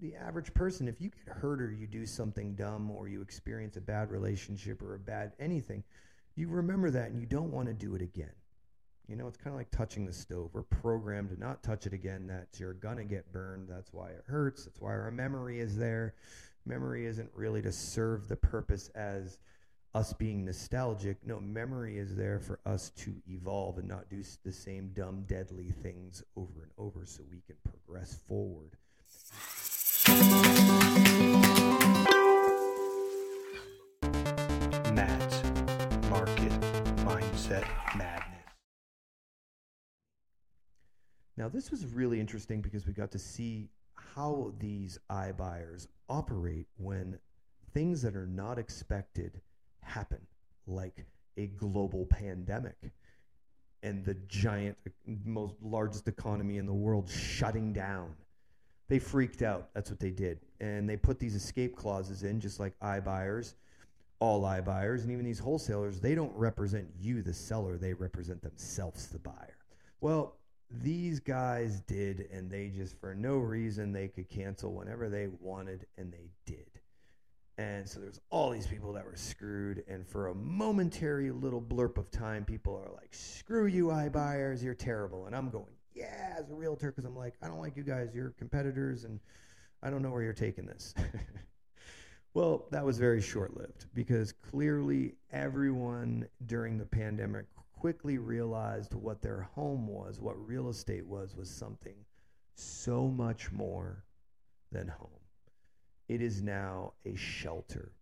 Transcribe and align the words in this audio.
the 0.00 0.14
average 0.14 0.52
person, 0.54 0.88
if 0.88 1.00
you 1.00 1.10
get 1.10 1.34
hurt 1.34 1.60
or 1.60 1.70
you 1.70 1.86
do 1.86 2.06
something 2.06 2.54
dumb 2.54 2.90
or 2.90 3.08
you 3.08 3.22
experience 3.22 3.76
a 3.76 3.80
bad 3.80 4.10
relationship 4.10 4.82
or 4.82 4.94
a 4.94 4.98
bad 4.98 5.32
anything, 5.40 5.82
you 6.34 6.48
remember 6.48 6.90
that 6.90 7.10
and 7.10 7.20
you 7.20 7.26
don't 7.26 7.50
want 7.50 7.68
to 7.68 7.74
do 7.74 7.94
it 7.94 8.02
again. 8.02 8.32
You 9.08 9.16
know, 9.16 9.28
it's 9.28 9.36
kind 9.36 9.54
of 9.54 9.58
like 9.58 9.70
touching 9.70 10.04
the 10.04 10.12
stove. 10.12 10.50
We're 10.52 10.62
programmed 10.62 11.30
to 11.30 11.38
not 11.38 11.62
touch 11.62 11.86
it 11.86 11.92
again. 11.92 12.26
That 12.26 12.48
you're 12.58 12.74
going 12.74 12.96
to 12.96 13.04
get 13.04 13.32
burned. 13.32 13.68
That's 13.68 13.92
why 13.92 14.08
it 14.08 14.24
hurts. 14.26 14.64
That's 14.64 14.80
why 14.80 14.90
our 14.90 15.10
memory 15.10 15.60
is 15.60 15.76
there. 15.76 16.14
Memory 16.66 17.06
isn't 17.06 17.30
really 17.32 17.62
to 17.62 17.70
serve 17.70 18.26
the 18.26 18.36
purpose 18.36 18.90
as 18.96 19.38
us 19.94 20.12
being 20.12 20.44
nostalgic. 20.44 21.16
No, 21.24 21.40
memory 21.40 21.98
is 21.98 22.16
there 22.16 22.40
for 22.40 22.58
us 22.66 22.90
to 22.96 23.14
evolve 23.28 23.78
and 23.78 23.88
not 23.88 24.10
do 24.10 24.22
the 24.44 24.52
same 24.52 24.90
dumb, 24.92 25.24
deadly 25.28 25.70
things 25.70 26.22
over 26.36 26.62
and 26.62 26.72
over 26.76 27.06
so 27.06 27.22
we 27.30 27.40
can 27.46 27.56
progress 27.64 28.18
forward. 28.28 28.72
Market 36.10 36.52
Mindset 37.04 37.66
Madness. 37.96 38.44
Now, 41.36 41.48
this 41.48 41.70
was 41.70 41.84
really 41.86 42.20
interesting 42.20 42.62
because 42.62 42.86
we 42.86 42.92
got 42.92 43.10
to 43.10 43.18
see 43.18 43.68
how 43.94 44.54
these 44.58 44.98
iBuyers 45.10 45.88
operate 46.08 46.66
when 46.78 47.18
things 47.74 48.02
that 48.02 48.16
are 48.16 48.26
not 48.26 48.58
expected 48.58 49.40
happen, 49.82 50.26
like 50.66 51.04
a 51.36 51.48
global 51.48 52.06
pandemic 52.06 52.76
and 53.82 54.04
the 54.04 54.14
giant, 54.28 54.76
most 55.24 55.54
largest 55.60 56.08
economy 56.08 56.56
in 56.56 56.66
the 56.66 56.74
world 56.74 57.10
shutting 57.10 57.72
down. 57.72 58.14
They 58.88 58.98
freaked 58.98 59.42
out. 59.42 59.68
That's 59.74 59.90
what 59.90 59.98
they 59.98 60.10
did. 60.10 60.38
And 60.60 60.88
they 60.88 60.96
put 60.96 61.18
these 61.18 61.34
escape 61.34 61.76
clauses 61.76 62.22
in, 62.22 62.40
just 62.40 62.60
like 62.60 62.78
iBuyers, 62.80 63.54
all 64.20 64.42
iBuyers, 64.42 65.02
and 65.02 65.10
even 65.10 65.24
these 65.24 65.38
wholesalers. 65.38 66.00
They 66.00 66.14
don't 66.14 66.34
represent 66.36 66.88
you, 66.98 67.22
the 67.22 67.32
seller, 67.32 67.76
they 67.76 67.92
represent 67.92 68.42
themselves, 68.42 69.08
the 69.08 69.18
buyer. 69.18 69.56
Well, 70.00 70.36
these 70.70 71.20
guys 71.20 71.80
did, 71.80 72.28
and 72.32 72.50
they 72.50 72.68
just, 72.68 72.98
for 73.00 73.14
no 73.14 73.38
reason, 73.38 73.92
they 73.92 74.08
could 74.08 74.28
cancel 74.28 74.72
whenever 74.72 75.08
they 75.08 75.28
wanted, 75.40 75.86
and 75.96 76.12
they 76.12 76.30
did. 76.44 76.66
And 77.58 77.88
so 77.88 78.00
there's 78.00 78.20
all 78.30 78.50
these 78.50 78.66
people 78.66 78.92
that 78.92 79.04
were 79.04 79.16
screwed. 79.16 79.82
And 79.88 80.06
for 80.06 80.28
a 80.28 80.34
momentary 80.34 81.30
little 81.30 81.62
blurb 81.62 81.96
of 81.96 82.10
time, 82.10 82.44
people 82.44 82.76
are 82.76 82.92
like, 82.92 83.14
screw 83.14 83.66
you, 83.66 83.86
iBuyers, 83.86 84.62
you're 84.62 84.74
terrible. 84.74 85.26
And 85.26 85.34
I'm 85.34 85.48
going, 85.48 85.64
yeah, 85.96 86.36
as 86.38 86.50
a 86.50 86.54
realtor, 86.54 86.92
because 86.92 87.06
I'm 87.06 87.16
like, 87.16 87.34
I 87.42 87.48
don't 87.48 87.58
like 87.58 87.76
you 87.76 87.82
guys, 87.82 88.10
you're 88.14 88.34
competitors, 88.38 89.04
and 89.04 89.18
I 89.82 89.88
don't 89.88 90.02
know 90.02 90.10
where 90.10 90.22
you're 90.22 90.34
taking 90.34 90.66
this. 90.66 90.94
well, 92.34 92.66
that 92.70 92.84
was 92.84 92.98
very 92.98 93.22
short 93.22 93.56
lived 93.56 93.86
because 93.94 94.32
clearly 94.32 95.14
everyone 95.32 96.28
during 96.44 96.76
the 96.76 96.84
pandemic 96.84 97.46
quickly 97.72 98.18
realized 98.18 98.94
what 98.94 99.22
their 99.22 99.48
home 99.54 99.86
was, 99.86 100.20
what 100.20 100.36
real 100.46 100.68
estate 100.68 101.06
was, 101.06 101.34
was 101.34 101.48
something 101.48 101.94
so 102.54 103.08
much 103.08 103.50
more 103.50 104.04
than 104.72 104.88
home. 104.88 105.08
It 106.08 106.20
is 106.20 106.42
now 106.42 106.92
a 107.06 107.16
shelter. 107.16 107.92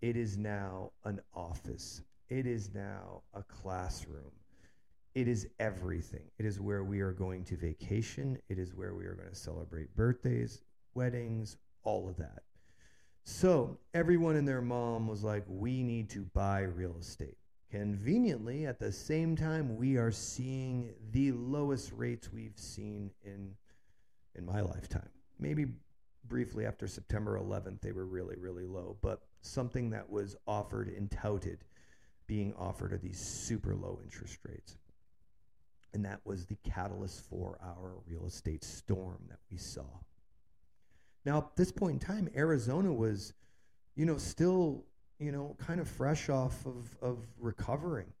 It 0.00 0.16
is 0.16 0.38
now 0.38 0.92
an 1.04 1.20
office. 1.34 2.02
It 2.28 2.46
is 2.46 2.70
now 2.74 3.22
a 3.34 3.42
classroom. 3.42 4.32
It 5.16 5.28
is 5.28 5.48
everything. 5.58 6.30
It 6.38 6.44
is 6.44 6.60
where 6.60 6.84
we 6.84 7.00
are 7.00 7.10
going 7.10 7.42
to 7.44 7.56
vacation. 7.56 8.36
It 8.50 8.58
is 8.58 8.74
where 8.74 8.94
we 8.94 9.06
are 9.06 9.14
going 9.14 9.30
to 9.30 9.34
celebrate 9.34 9.96
birthdays, 9.96 10.60
weddings, 10.94 11.56
all 11.84 12.06
of 12.06 12.18
that. 12.18 12.42
So 13.24 13.78
everyone 13.94 14.36
and 14.36 14.46
their 14.46 14.60
mom 14.60 15.08
was 15.08 15.24
like, 15.24 15.42
we 15.48 15.82
need 15.82 16.10
to 16.10 16.26
buy 16.34 16.60
real 16.60 16.94
estate. 17.00 17.38
Conveniently, 17.70 18.66
at 18.66 18.78
the 18.78 18.92
same 18.92 19.36
time, 19.36 19.78
we 19.78 19.96
are 19.96 20.10
seeing 20.10 20.92
the 21.12 21.32
lowest 21.32 21.92
rates 21.92 22.30
we've 22.30 22.58
seen 22.58 23.10
in 23.24 23.54
in 24.34 24.44
my 24.44 24.60
lifetime. 24.60 25.08
Maybe 25.38 25.64
briefly 26.28 26.66
after 26.66 26.86
September 26.86 27.40
11th, 27.40 27.80
they 27.80 27.92
were 27.92 28.04
really, 28.04 28.36
really 28.36 28.66
low, 28.66 28.98
but 29.00 29.22
something 29.40 29.88
that 29.90 30.10
was 30.10 30.36
offered 30.46 30.88
and 30.88 31.10
touted 31.10 31.64
being 32.26 32.52
offered 32.58 32.92
at 32.92 33.00
these 33.00 33.18
super 33.18 33.74
low 33.74 33.98
interest 34.04 34.40
rates. 34.46 34.76
And 35.96 36.04
that 36.04 36.20
was 36.26 36.44
the 36.44 36.58
catalyst 36.62 37.22
for 37.22 37.58
our 37.62 37.94
real 38.06 38.26
estate 38.26 38.62
storm 38.62 39.16
that 39.30 39.38
we 39.50 39.56
saw. 39.56 39.86
Now, 41.24 41.38
at 41.38 41.56
this 41.56 41.72
point 41.72 41.94
in 41.94 41.98
time, 41.98 42.28
Arizona 42.36 42.92
was, 42.92 43.32
you 43.94 44.04
know, 44.04 44.18
still, 44.18 44.84
you 45.18 45.32
know, 45.32 45.56
kind 45.58 45.80
of 45.80 45.88
fresh 45.88 46.28
off 46.28 46.66
of, 46.66 46.94
of 47.00 47.26
recovering. 47.38 48.12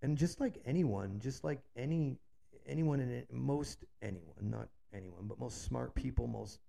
And 0.00 0.16
just 0.16 0.40
like 0.40 0.56
anyone, 0.64 1.20
just 1.20 1.44
like 1.44 1.60
any 1.76 2.16
anyone 2.66 2.98
in 2.98 3.10
it, 3.10 3.30
most 3.30 3.84
anyone, 4.00 4.32
not 4.40 4.68
anyone, 4.94 5.26
but 5.28 5.38
most 5.38 5.64
smart 5.64 5.94
people, 5.94 6.26
most 6.26 6.60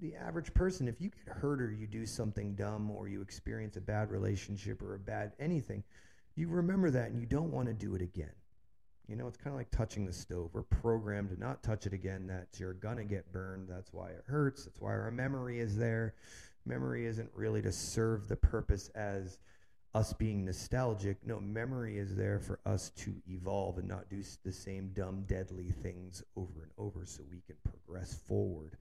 the 0.00 0.14
average 0.14 0.54
person, 0.54 0.88
if 0.88 0.98
you 0.98 1.10
get 1.10 1.36
hurt 1.36 1.60
or 1.60 1.70
you 1.70 1.86
do 1.86 2.06
something 2.06 2.54
dumb 2.54 2.90
or 2.90 3.06
you 3.06 3.20
experience 3.20 3.76
a 3.76 3.82
bad 3.82 4.10
relationship 4.10 4.80
or 4.80 4.94
a 4.94 4.98
bad 4.98 5.32
anything, 5.38 5.84
you 6.36 6.48
remember 6.48 6.90
that 6.90 7.10
and 7.10 7.20
you 7.20 7.26
don't 7.26 7.52
want 7.52 7.68
to 7.68 7.74
do 7.74 7.94
it 7.94 8.00
again. 8.00 8.32
You 9.10 9.16
know, 9.16 9.26
it's 9.26 9.36
kind 9.36 9.52
of 9.52 9.58
like 9.58 9.72
touching 9.72 10.06
the 10.06 10.12
stove. 10.12 10.50
We're 10.52 10.62
programmed 10.62 11.30
to 11.30 11.40
not 11.40 11.64
touch 11.64 11.84
it 11.84 11.92
again. 11.92 12.28
That 12.28 12.46
you're 12.60 12.74
to 12.74 13.04
get 13.04 13.32
burned. 13.32 13.68
That's 13.68 13.92
why 13.92 14.10
it 14.10 14.22
hurts. 14.28 14.64
That's 14.64 14.80
why 14.80 14.92
our 14.92 15.10
memory 15.10 15.58
is 15.58 15.76
there. 15.76 16.14
Memory 16.64 17.06
isn't 17.06 17.28
really 17.34 17.60
to 17.62 17.72
serve 17.72 18.28
the 18.28 18.36
purpose 18.36 18.88
as 18.94 19.38
us 19.94 20.12
being 20.12 20.44
nostalgic. 20.44 21.16
No, 21.26 21.40
memory 21.40 21.98
is 21.98 22.14
there 22.14 22.38
for 22.38 22.60
us 22.64 22.90
to 22.98 23.12
evolve 23.28 23.78
and 23.78 23.88
not 23.88 24.08
do 24.08 24.22
the 24.44 24.52
same 24.52 24.90
dumb, 24.94 25.24
deadly 25.26 25.72
things 25.82 26.22
over 26.36 26.62
and 26.62 26.70
over 26.78 27.04
so 27.04 27.24
we 27.32 27.40
can 27.48 27.56
progress 27.64 28.14
forward. 28.14 28.76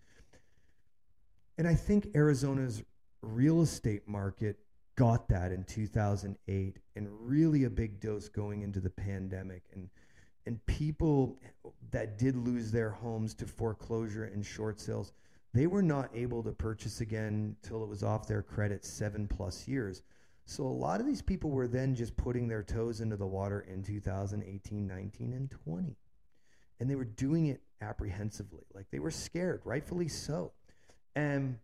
And 1.57 1.67
I 1.67 1.73
think 1.73 2.09
Arizona's 2.16 2.84
real 3.23 3.63
estate 3.63 4.07
market 4.07 4.59
got 4.96 5.28
that 5.29 5.51
in 5.51 5.63
2008 5.63 6.78
and 6.96 7.07
really 7.09 7.63
a 7.63 7.69
big 7.69 8.00
dose 8.00 8.29
going 8.29 8.61
into 8.61 8.79
the 8.79 8.90
pandemic 8.91 9.63
and 9.73 9.90
and 10.49 10.65
people 10.65 11.37
that 11.91 12.17
did 12.17 12.35
lose 12.35 12.71
their 12.71 12.89
homes 12.89 13.35
to 13.35 13.45
foreclosure 13.45 14.23
and 14.23 14.43
short 14.43 14.79
sales 14.79 15.13
they 15.53 15.67
were 15.67 15.83
not 15.83 16.09
able 16.15 16.41
to 16.41 16.51
purchase 16.51 17.01
again 17.01 17.55
till 17.61 17.83
it 17.83 17.87
was 17.87 18.01
off 18.01 18.27
their 18.27 18.41
credit 18.41 18.83
7 18.85 19.27
plus 19.27 19.67
years. 19.67 20.01
So 20.45 20.63
a 20.63 20.67
lot 20.67 20.99
of 20.99 21.05
these 21.05 21.21
people 21.21 21.51
were 21.51 21.67
then 21.67 21.93
just 21.95 22.15
putting 22.17 22.47
their 22.47 22.63
toes 22.63 22.99
into 22.99 23.15
the 23.15 23.27
water 23.27 23.61
in 23.61 23.83
2018 23.83 24.87
19 24.87 25.33
and 25.33 25.51
20 25.51 25.95
and 26.79 26.89
they 26.89 26.95
were 26.95 27.05
doing 27.05 27.47
it 27.47 27.61
apprehensively. 27.79 28.63
Like 28.73 28.89
they 28.89 28.99
were 28.99 29.11
scared 29.11 29.61
rightfully 29.66 30.07
so. 30.07 30.53
And 31.16 31.59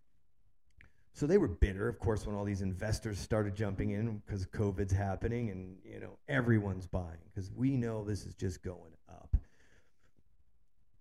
so 1.15 1.25
they 1.25 1.37
were 1.37 1.47
bitter, 1.47 1.87
of 1.87 1.97
course, 1.97 2.27
when 2.27 2.35
all 2.35 2.43
these 2.43 2.61
investors 2.61 3.17
started 3.17 3.55
jumping 3.55 3.91
in 3.91 4.21
because 4.25 4.45
COVID's 4.47 4.91
happening 4.91 5.49
and, 5.49 5.77
you 5.85 6.01
know, 6.01 6.17
everyone's 6.27 6.87
buying 6.87 7.23
because 7.33 7.49
we 7.55 7.77
know 7.77 8.03
this 8.03 8.25
is 8.25 8.35
just 8.35 8.61
going 8.61 8.91
up. 9.07 9.37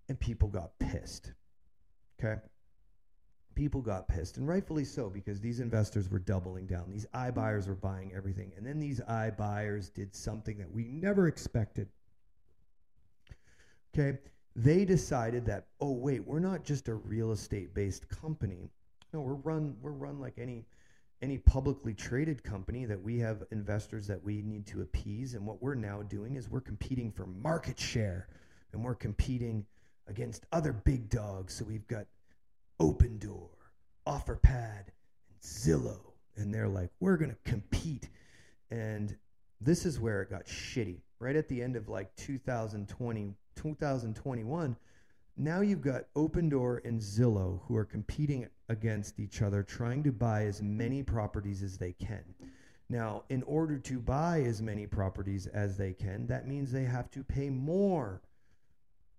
And 0.09 0.19
people 0.21 0.47
got 0.47 0.79
pissed. 0.79 1.33
Okay? 2.23 2.41
People 3.57 3.83
got 3.83 4.07
pissed, 4.07 4.37
and 4.37 4.47
rightfully 4.47 4.85
so, 4.85 5.11
because 5.11 5.41
these 5.41 5.59
investors 5.59 6.09
were 6.09 6.21
doubling 6.21 6.67
down. 6.67 6.85
These 6.93 7.07
iBuyers 7.13 7.67
were 7.67 7.75
buying 7.75 8.13
everything. 8.15 8.53
And 8.57 8.65
then 8.65 8.79
these 8.79 9.01
iBuyers 9.01 9.93
did 9.93 10.15
something 10.15 10.59
that 10.59 10.71
we 10.71 10.85
never 10.85 11.27
expected. 11.27 11.89
Okay? 13.93 14.19
they 14.57 14.85
decided 14.85 15.45
that 15.45 15.67
oh 15.81 15.91
wait 15.91 16.25
we're 16.25 16.39
not 16.39 16.63
just 16.63 16.87
a 16.87 16.95
real 16.95 17.33
estate 17.33 17.75
based 17.75 18.09
company 18.09 18.71
no 19.15 19.21
we're 19.21 19.35
run 19.35 19.75
we're 19.81 19.93
run 19.93 20.21
like 20.21 20.35
any 20.39 20.67
any 21.25 21.39
publicly 21.39 21.95
traded 21.95 22.45
company 22.45 22.85
that 22.85 23.03
we 23.03 23.19
have 23.19 23.45
investors 23.51 24.07
that 24.07 24.23
we 24.23 24.43
need 24.43 24.67
to 24.67 24.83
appease. 24.83 25.33
And 25.33 25.47
what 25.47 25.63
we're 25.63 25.75
now 25.75 26.03
doing 26.03 26.37
is 26.37 26.51
we're 26.51 26.61
competing 26.61 27.11
for 27.11 27.25
market 27.25 27.81
share 27.81 28.29
and 28.73 28.85
we're 28.85 28.95
competing 28.95 29.65
against 30.07 30.45
other 30.53 30.73
big 30.73 31.09
dogs. 31.09 31.55
So 31.55 31.65
we've 31.65 31.87
got 31.89 32.05
Opendoor 32.79 33.49
offerpad 34.07 34.85
and 34.89 35.41
zillow. 35.43 36.01
And 36.37 36.53
they're 36.53 36.69
like 36.69 36.91
we're 37.01 37.17
going 37.17 37.31
to 37.31 37.51
compete. 37.51 38.11
And 38.71 39.17
this 39.63 39.87
is 39.87 39.99
where 39.99 40.21
it 40.21 40.29
got 40.29 40.45
shitty. 40.47 41.01
Right 41.21 41.37
at 41.37 41.49
the 41.49 41.63
end 41.63 41.77
of 41.77 41.89
like 41.89 42.15
2020 42.17 43.35
2021, 43.57 44.77
now 45.37 45.61
you've 45.61 45.81
got 45.81 46.13
Opendoor 46.15 46.85
and 46.85 47.01
Zillow 47.01 47.61
who 47.67 47.77
are 47.77 47.85
competing 47.85 48.49
against 48.69 49.19
each 49.19 49.43
other, 49.43 49.63
trying 49.63 50.03
to 50.05 50.13
buy 50.13 50.45
as 50.45 50.63
many 50.63 51.03
properties 51.03 51.63
as 51.63 51.77
they 51.77 51.93
can. 51.93 52.25
Now, 52.89 53.25
in 53.31 53.43
order 53.45 53.79
to 53.79 53.99
buy 53.99 54.43
as 54.43 54.63
many 54.63 54.87
properties 54.87 55.47
as 55.49 55.77
they 55.77 55.93
can, 55.93 56.27
that 56.29 56.47
means 56.47 56.71
they 56.71 56.85
have 56.85 57.11
to 57.13 57.25
pay 57.25 57.51
more 57.51 58.23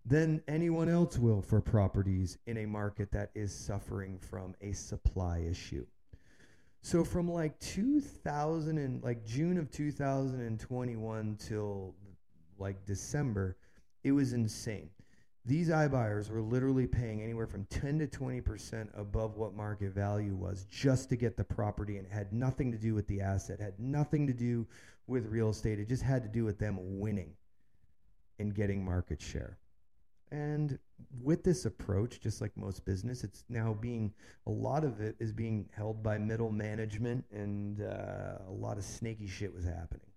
than 0.06 0.42
anyone 0.48 0.88
else 0.88 1.18
will 1.18 1.42
for 1.42 1.60
properties 1.60 2.38
in 2.46 2.58
a 2.58 2.66
market 2.66 3.12
that 3.12 3.32
is 3.34 3.54
suffering 3.54 4.20
from 4.20 4.54
a 4.62 4.72
supply 4.72 5.40
issue. 5.40 5.86
So 6.82 7.04
from 7.04 7.32
like 7.32 7.60
2000 7.60 8.78
and 8.78 9.04
like 9.04 9.26
June 9.26 9.58
of 9.58 9.72
2021 9.72 11.38
till 11.40 11.96
like 12.60 12.86
December, 12.86 13.58
it 14.04 14.12
was 14.12 14.34
insane. 14.34 14.92
These 15.48 15.70
iBuyers 15.70 16.32
were 16.32 16.42
literally 16.42 16.88
paying 16.88 17.22
anywhere 17.22 17.46
from 17.46 17.66
10 17.66 18.00
to 18.00 18.08
20% 18.08 18.90
above 18.98 19.38
what 19.38 19.54
market 19.54 19.94
value 19.94 20.36
was 20.36 20.66
just 20.66 21.10
to 21.10 21.16
get 21.16 21.38
the 21.38 21.44
property 21.44 21.98
and 21.98 22.08
it 22.08 22.12
had 22.12 22.34
nothing 22.34 22.72
to 22.72 22.80
do 22.80 22.96
with 22.96 23.08
the 23.08 23.22
asset, 23.22 23.60
had 23.60 23.80
nothing 23.80 24.26
to 24.26 24.34
do 24.34 24.66
with 25.06 25.28
real 25.28 25.50
estate. 25.50 25.80
It 25.80 25.88
just 25.88 26.02
had 26.02 26.24
to 26.24 26.30
do 26.30 26.44
with 26.46 26.58
them 26.58 27.00
winning 27.00 27.34
and 28.40 28.56
getting 28.56 28.84
market 28.84 29.22
share. 29.22 29.60
And 30.32 30.80
with 31.22 31.44
this 31.44 31.66
approach, 31.66 32.20
just 32.20 32.42
like 32.42 32.58
most 32.58 32.84
business, 32.84 33.24
it's 33.24 33.44
now 33.48 33.74
being 33.74 34.12
a 34.48 34.52
lot 34.52 34.84
of 34.84 35.00
it 35.00 35.16
is 35.20 35.32
being 35.32 35.70
held 35.76 36.02
by 36.02 36.18
middle 36.18 36.52
management, 36.52 37.24
and 37.32 37.82
uh, 37.82 38.40
a 38.48 38.52
lot 38.52 38.78
of 38.78 38.84
snaky 38.84 39.28
shit 39.28 39.54
was 39.54 39.64
happening. 39.64 40.08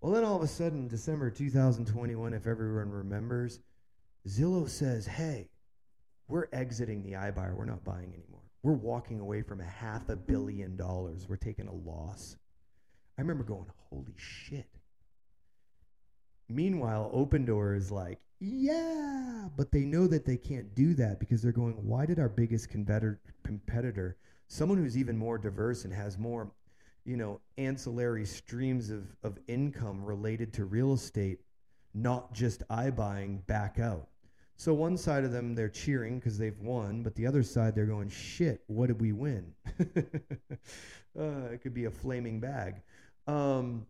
Well, 0.00 0.12
then 0.12 0.24
all 0.24 0.36
of 0.36 0.42
a 0.42 0.46
sudden, 0.46 0.86
December 0.86 1.30
2021, 1.30 2.34
if 2.34 2.46
everyone 2.46 2.90
remembers, 2.90 3.60
Zillow 4.26 4.68
says, 4.68 5.06
"Hey, 5.06 5.50
we're 6.28 6.48
exiting 6.52 7.02
the 7.02 7.12
iBuyer. 7.12 7.54
We're 7.54 7.64
not 7.64 7.84
buying 7.84 8.12
anymore. 8.12 8.42
We're 8.62 8.72
walking 8.72 9.20
away 9.20 9.42
from 9.42 9.60
a 9.60 9.64
half 9.64 10.08
a 10.08 10.16
billion 10.16 10.76
dollars. 10.76 11.28
We're 11.28 11.36
taking 11.36 11.68
a 11.68 11.74
loss." 11.74 12.36
I 13.16 13.22
remember 13.22 13.44
going, 13.44 13.66
"Holy 13.90 14.14
shit!" 14.16 14.68
Meanwhile, 16.48 17.10
Opendoor 17.14 17.76
is 17.76 17.90
like, 17.90 18.20
yeah, 18.38 19.48
but 19.56 19.72
they 19.72 19.84
know 19.84 20.06
that 20.06 20.26
they 20.26 20.36
can't 20.36 20.74
do 20.74 20.94
that 20.94 21.18
because 21.18 21.40
they're 21.42 21.52
going, 21.52 21.74
why 21.86 22.04
did 22.04 22.18
our 22.18 22.28
biggest 22.28 22.68
competitor, 22.68 23.20
competitor 23.42 24.16
someone 24.48 24.78
who's 24.78 24.96
even 24.96 25.16
more 25.16 25.38
diverse 25.38 25.84
and 25.84 25.92
has 25.92 26.18
more, 26.18 26.52
you 27.04 27.16
know, 27.16 27.40
ancillary 27.56 28.26
streams 28.26 28.90
of, 28.90 29.04
of 29.22 29.38
income 29.48 30.04
related 30.04 30.52
to 30.52 30.64
real 30.66 30.92
estate, 30.92 31.40
not 31.94 32.32
just 32.32 32.66
iBuying, 32.68 33.44
back 33.46 33.78
out? 33.78 34.08
So 34.56 34.72
one 34.72 34.96
side 34.96 35.24
of 35.24 35.32
them, 35.32 35.54
they're 35.54 35.68
cheering 35.68 36.18
because 36.18 36.38
they've 36.38 36.58
won, 36.60 37.02
but 37.02 37.14
the 37.14 37.26
other 37.26 37.42
side, 37.42 37.74
they're 37.74 37.86
going, 37.86 38.08
shit, 38.08 38.62
what 38.68 38.86
did 38.86 39.00
we 39.00 39.12
win? 39.12 39.52
uh, 41.18 41.52
it 41.52 41.60
could 41.62 41.74
be 41.74 41.84
a 41.84 41.90
flaming 41.90 42.40
bag. 42.40 42.82
Um, 43.26 43.86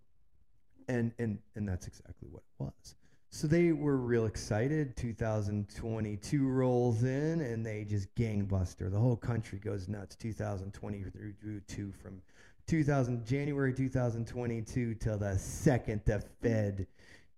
and 0.88 1.12
and 1.18 1.38
and 1.54 1.68
that's 1.68 1.86
exactly 1.86 2.28
what 2.30 2.42
it 2.42 2.64
was. 2.64 2.94
So 3.30 3.46
they 3.46 3.72
were 3.72 3.96
real 3.96 4.26
excited. 4.26 4.96
2022 4.96 6.48
rolls 6.48 7.02
in 7.02 7.40
and 7.40 7.66
they 7.66 7.84
just 7.84 8.14
gangbuster. 8.14 8.90
The 8.90 8.98
whole 8.98 9.16
country 9.16 9.58
goes 9.58 9.88
nuts. 9.88 10.16
2022 10.16 11.92
from 12.02 12.22
2000 12.66 13.26
January 13.26 13.72
2022 13.74 14.94
till 14.94 15.18
the 15.18 15.38
second 15.38 16.00
the 16.04 16.20
Fed 16.42 16.86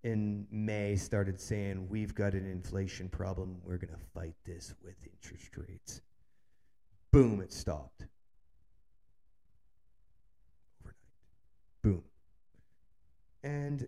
in 0.04 0.46
May 0.50 0.96
started 0.96 1.40
saying 1.40 1.88
we've 1.88 2.14
got 2.14 2.34
an 2.34 2.46
inflation 2.46 3.08
problem. 3.08 3.56
We're 3.64 3.78
going 3.78 3.92
to 3.92 4.00
fight 4.14 4.34
this 4.44 4.74
with 4.82 4.94
interest 5.04 5.56
rates. 5.56 6.00
Boom, 7.10 7.40
it 7.40 7.52
stopped. 7.52 8.06
Overnight. 10.80 10.96
Boom. 11.82 12.02
And 13.42 13.86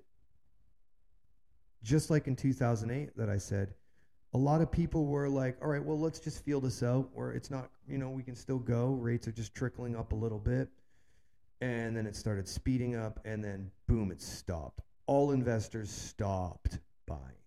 just 1.83 2.11
like 2.11 2.27
in 2.27 2.37
2008 2.37 3.17
that 3.17 3.29
I 3.29 3.39
said, 3.39 3.75
a 4.33 4.39
lot 4.39 4.61
of 4.61 4.71
people 4.71 5.07
were 5.07 5.29
like, 5.29 5.57
all 5.61 5.69
right, 5.69 5.85
well, 5.85 5.99
let's 5.99 6.21
just 6.21 6.45
feel 6.45 6.61
this 6.61 6.83
out 6.83 7.09
where 7.15 7.33
it's 7.33 7.51
not, 7.51 7.71
you 7.89 7.99
know, 7.99 8.11
we 8.11 8.23
can 8.23 8.37
still 8.37 8.59
go. 8.59 8.93
Rates 8.93 9.27
are 9.27 9.33
just 9.33 9.55
trickling 9.55 9.97
up 9.97 10.13
a 10.13 10.15
little 10.15 10.39
bit. 10.39 10.69
And 11.61 11.97
then 11.97 12.07
it 12.07 12.17
started 12.17 12.49
speeding 12.49 12.97
up, 12.97 13.21
and 13.27 13.45
then 13.45 13.71
boom, 13.87 14.11
it 14.11 14.23
stopped. 14.23 14.81
All 15.11 15.33
investors 15.33 15.91
stopped 15.91 16.79
buying. 17.05 17.43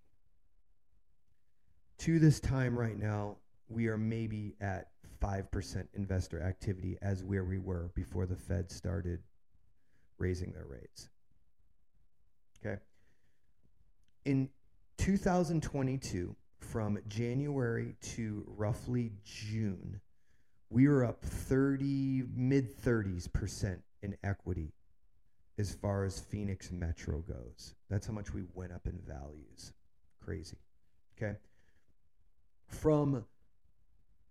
To 2.00 2.20
this 2.20 2.42
time 2.42 2.78
right 2.78 3.00
now, 3.00 3.38
we 3.70 3.88
are 3.88 3.98
maybe 3.98 4.58
at 4.60 4.90
5% 5.22 5.88
investor 5.94 6.42
activity 6.42 6.98
as 7.02 7.24
where 7.24 7.46
we 7.46 7.60
were 7.60 7.90
before 7.96 8.26
the 8.26 8.36
Fed 8.36 8.70
started 8.70 9.22
raising 10.18 10.52
their 10.52 10.66
rates. 10.66 11.08
Okay. 12.60 12.82
In 14.26 14.50
2022, 14.98 16.36
from 16.60 17.00
January 17.08 17.96
to 18.02 18.44
roughly 18.58 19.14
June, 19.24 20.02
we 20.70 20.90
were 20.90 21.06
up 21.06 21.24
30, 21.24 22.26
mid 22.36 22.78
30s 22.84 23.32
percent 23.32 23.82
in 24.02 24.18
equity 24.22 24.74
as 25.58 25.74
far 25.74 26.04
as 26.04 26.20
Phoenix 26.20 26.72
Metro 26.72 27.20
goes. 27.20 27.76
That's 27.90 28.08
how 28.08 28.14
much 28.14 28.34
we 28.34 28.44
went 28.54 28.72
up 28.72 28.88
in 28.88 29.00
values. 29.08 29.74
Crazy. 30.24 30.58
Okay. 31.18 31.38
From 32.68 33.26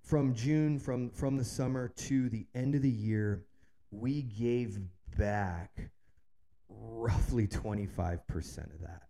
from 0.03 0.35
June, 0.35 0.79
from 0.79 1.11
from 1.11 1.37
the 1.37 1.45
summer 1.45 1.89
to 1.89 2.29
the 2.29 2.47
end 2.55 2.75
of 2.75 2.83
the 2.83 2.91
year, 2.91 3.45
we 3.91 4.23
gave 4.23 4.81
back 5.17 5.91
roughly 6.69 7.47
25% 7.47 8.75
of 8.75 8.81
that 8.81 9.03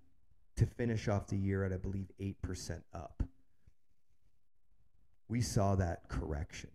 to 0.56 0.66
finish 0.66 1.08
off 1.08 1.28
the 1.28 1.36
year 1.36 1.64
at, 1.64 1.72
I 1.72 1.76
believe, 1.76 2.10
8% 2.20 2.82
up. 2.92 3.22
We 5.28 5.40
saw 5.40 5.76
that 5.76 6.08
correction. 6.08 6.70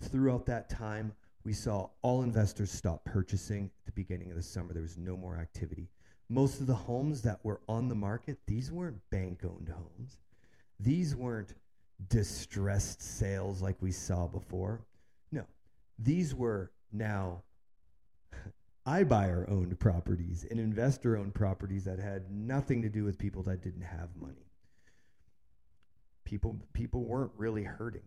Throughout 0.00 0.46
that 0.46 0.68
time, 0.68 1.12
we 1.44 1.52
saw 1.52 1.88
all 2.02 2.22
investors 2.22 2.70
stop 2.70 3.04
purchasing 3.04 3.70
at 3.80 3.86
the 3.86 3.92
beginning 3.92 4.30
of 4.30 4.36
the 4.36 4.42
summer. 4.42 4.72
There 4.72 4.82
was 4.82 4.98
no 4.98 5.16
more 5.16 5.36
activity. 5.36 5.88
Most 6.28 6.60
of 6.60 6.66
the 6.66 6.74
homes 6.74 7.22
that 7.22 7.42
were 7.42 7.60
on 7.68 7.88
the 7.88 7.94
market, 7.94 8.38
these 8.46 8.70
weren't 8.70 8.98
bank 9.10 9.40
owned 9.44 9.68
homes. 9.68 10.18
These 10.78 11.16
weren't 11.16 11.54
distressed 12.08 13.02
sales 13.02 13.62
like 13.62 13.76
we 13.80 13.92
saw 13.92 14.26
before. 14.26 14.84
No, 15.32 15.44
these 15.98 16.34
were 16.34 16.70
now 16.92 17.42
iBuyer 18.86 19.50
owned 19.50 19.78
properties 19.80 20.46
and 20.50 20.60
investor 20.60 21.16
owned 21.16 21.34
properties 21.34 21.84
that 21.84 21.98
had 21.98 22.30
nothing 22.30 22.82
to 22.82 22.88
do 22.88 23.04
with 23.04 23.18
people 23.18 23.42
that 23.44 23.62
didn't 23.62 23.82
have 23.82 24.08
money. 24.20 24.46
People 26.24 26.58
people 26.74 27.04
weren't 27.04 27.32
really 27.36 27.64
hurting. 27.64 28.06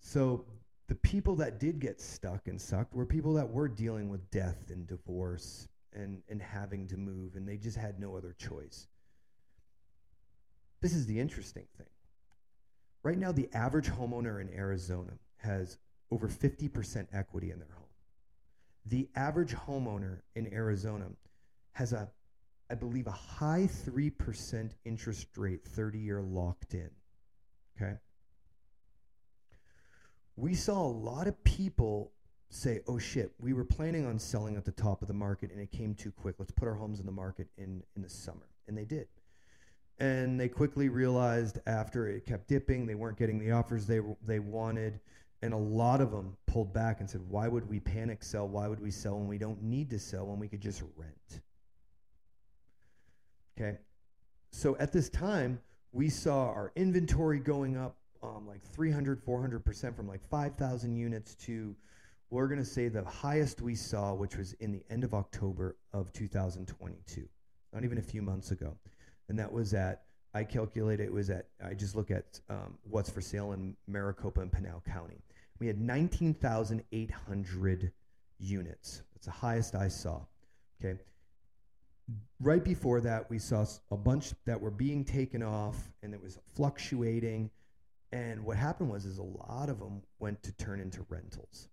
So 0.00 0.44
the 0.88 0.94
people 0.94 1.36
that 1.36 1.58
did 1.58 1.80
get 1.80 2.00
stuck 2.00 2.48
and 2.48 2.60
sucked 2.60 2.94
were 2.94 3.06
people 3.06 3.34
that 3.34 3.48
were 3.48 3.68
dealing 3.68 4.08
with 4.08 4.30
death 4.30 4.70
and 4.70 4.86
divorce 4.86 5.68
and, 5.92 6.22
and 6.28 6.40
having 6.40 6.86
to 6.88 6.96
move, 6.96 7.34
and 7.34 7.48
they 7.48 7.56
just 7.56 7.76
had 7.76 7.98
no 7.98 8.16
other 8.16 8.34
choice. 8.38 8.86
This 10.80 10.94
is 10.94 11.06
the 11.06 11.18
interesting 11.18 11.66
thing. 11.76 11.86
Right 13.02 13.18
now, 13.18 13.32
the 13.32 13.48
average 13.54 13.88
homeowner 13.88 14.40
in 14.40 14.52
Arizona 14.54 15.12
has 15.38 15.78
over 16.10 16.28
50% 16.28 17.06
equity 17.12 17.50
in 17.50 17.58
their 17.58 17.68
home 17.74 17.86
the 18.88 19.08
average 19.16 19.52
homeowner 19.52 20.20
in 20.34 20.52
Arizona 20.52 21.06
has 21.72 21.92
a, 21.92 22.08
I 22.70 22.74
believe, 22.74 23.06
a 23.06 23.12
high 23.12 23.68
3% 23.86 24.70
interest 24.84 25.26
rate, 25.36 25.64
30 25.64 25.98
year 25.98 26.22
locked 26.22 26.74
in. 26.74 26.90
Okay. 27.76 27.94
We 30.36 30.54
saw 30.54 30.82
a 30.82 30.88
lot 30.88 31.26
of 31.26 31.42
people 31.44 32.12
say, 32.50 32.80
oh 32.86 32.98
shit, 32.98 33.32
we 33.40 33.52
were 33.52 33.64
planning 33.64 34.06
on 34.06 34.18
selling 34.18 34.56
at 34.56 34.64
the 34.64 34.72
top 34.72 35.02
of 35.02 35.08
the 35.08 35.14
market 35.14 35.50
and 35.50 35.60
it 35.60 35.70
came 35.72 35.94
too 35.94 36.12
quick. 36.12 36.36
Let's 36.38 36.52
put 36.52 36.68
our 36.68 36.74
homes 36.74 37.00
in 37.00 37.06
the 37.06 37.12
market 37.12 37.48
in, 37.58 37.82
in 37.96 38.02
the 38.02 38.08
summer. 38.08 38.46
And 38.68 38.76
they 38.76 38.84
did. 38.84 39.08
And 39.98 40.38
they 40.38 40.48
quickly 40.48 40.88
realized 40.88 41.58
after 41.66 42.06
it 42.08 42.26
kept 42.26 42.48
dipping, 42.48 42.86
they 42.86 42.94
weren't 42.94 43.18
getting 43.18 43.38
the 43.38 43.52
offers 43.52 43.86
they, 43.86 44.00
they 44.26 44.38
wanted. 44.38 45.00
And 45.42 45.54
a 45.54 45.58
lot 45.58 46.00
of 46.00 46.10
them 46.10 46.36
pulled 46.46 46.72
back 46.72 47.00
and 47.00 47.08
said, 47.08 47.22
why 47.28 47.48
would 47.48 47.68
we 47.68 47.80
panic 47.80 48.22
sell? 48.22 48.46
Why 48.46 48.68
would 48.68 48.80
we 48.80 48.90
sell 48.90 49.18
when 49.18 49.26
we 49.26 49.38
don't 49.38 49.62
need 49.62 49.90
to 49.90 49.98
sell 49.98 50.26
when 50.26 50.38
we 50.38 50.48
could 50.48 50.60
just 50.60 50.82
rent? 50.96 51.40
Okay. 53.58 53.78
So 54.50 54.76
at 54.78 54.92
this 54.92 55.08
time, 55.08 55.60
we 55.92 56.10
saw 56.10 56.48
our 56.48 56.72
inventory 56.76 57.38
going 57.38 57.76
up 57.76 57.96
um, 58.26 58.46
like 58.46 58.62
300, 58.62 59.24
400% 59.24 59.96
from 59.96 60.08
like 60.08 60.26
5,000 60.28 60.96
units 60.96 61.34
to, 61.36 61.74
we're 62.30 62.48
going 62.48 62.58
to 62.58 62.64
say 62.64 62.88
the 62.88 63.04
highest 63.04 63.62
we 63.62 63.74
saw, 63.74 64.14
which 64.14 64.36
was 64.36 64.54
in 64.54 64.72
the 64.72 64.82
end 64.90 65.04
of 65.04 65.14
October 65.14 65.76
of 65.92 66.12
2022, 66.12 67.28
not 67.72 67.84
even 67.84 67.98
a 67.98 68.02
few 68.02 68.22
months 68.22 68.50
ago. 68.50 68.76
And 69.28 69.38
that 69.38 69.52
was 69.52 69.74
at, 69.74 70.02
I 70.34 70.42
calculate 70.44 71.00
it 71.00 71.12
was 71.12 71.30
at, 71.30 71.46
I 71.64 71.74
just 71.74 71.96
look 71.96 72.10
at 72.10 72.40
um, 72.50 72.78
what's 72.82 73.10
for 73.10 73.20
sale 73.20 73.52
in 73.52 73.76
Maricopa 73.86 74.40
and 74.40 74.50
Pinal 74.52 74.82
County. 74.86 75.22
We 75.58 75.66
had 75.66 75.80
19,800 75.80 77.92
units. 78.38 79.02
That's 79.14 79.26
the 79.26 79.32
highest 79.32 79.74
I 79.74 79.88
saw. 79.88 80.20
Okay. 80.84 80.98
right 82.40 82.62
before 82.62 83.00
that, 83.00 83.30
we 83.30 83.38
saw 83.38 83.64
a 83.90 83.96
bunch 83.96 84.34
that 84.44 84.60
were 84.60 84.70
being 84.70 85.04
taken 85.04 85.42
off, 85.42 85.76
and 86.02 86.12
it 86.12 86.22
was 86.22 86.38
fluctuating. 86.54 87.50
And 88.12 88.44
what 88.44 88.56
happened 88.56 88.90
was, 88.90 89.04
is 89.04 89.18
a 89.18 89.22
lot 89.22 89.68
of 89.68 89.78
them 89.78 90.02
went 90.18 90.42
to 90.44 90.52
turn 90.52 90.80
into 90.80 91.04
rentals 91.08 91.68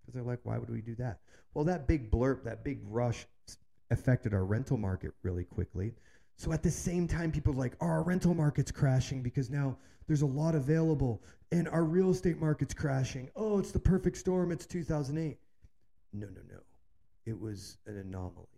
because 0.00 0.14
they're 0.14 0.22
like, 0.22 0.40
why 0.44 0.58
would 0.58 0.70
we 0.70 0.80
do 0.80 0.94
that? 0.96 1.18
Well, 1.54 1.64
that 1.64 1.86
big 1.86 2.10
blurb, 2.10 2.44
that 2.44 2.64
big 2.64 2.80
rush, 2.88 3.26
affected 3.90 4.32
our 4.32 4.44
rental 4.44 4.78
market 4.78 5.12
really 5.22 5.44
quickly. 5.44 5.92
So 6.36 6.52
at 6.52 6.62
the 6.62 6.70
same 6.70 7.06
time, 7.06 7.30
people 7.30 7.52
are 7.52 7.56
like, 7.56 7.74
oh, 7.80 7.86
our 7.86 8.02
rental 8.02 8.34
market's 8.34 8.72
crashing 8.72 9.22
because 9.22 9.50
now 9.50 9.76
there's 10.06 10.22
a 10.22 10.26
lot 10.26 10.54
available, 10.54 11.22
and 11.52 11.68
our 11.68 11.84
real 11.84 12.10
estate 12.10 12.40
market's 12.40 12.74
crashing. 12.74 13.30
Oh, 13.36 13.58
it's 13.58 13.70
the 13.70 13.78
perfect 13.78 14.16
storm. 14.16 14.50
It's 14.50 14.66
2008. 14.66 15.38
No, 16.12 16.26
no, 16.26 16.40
no. 16.50 16.58
It 17.26 17.38
was 17.38 17.76
an 17.86 17.98
anomaly 17.98 18.48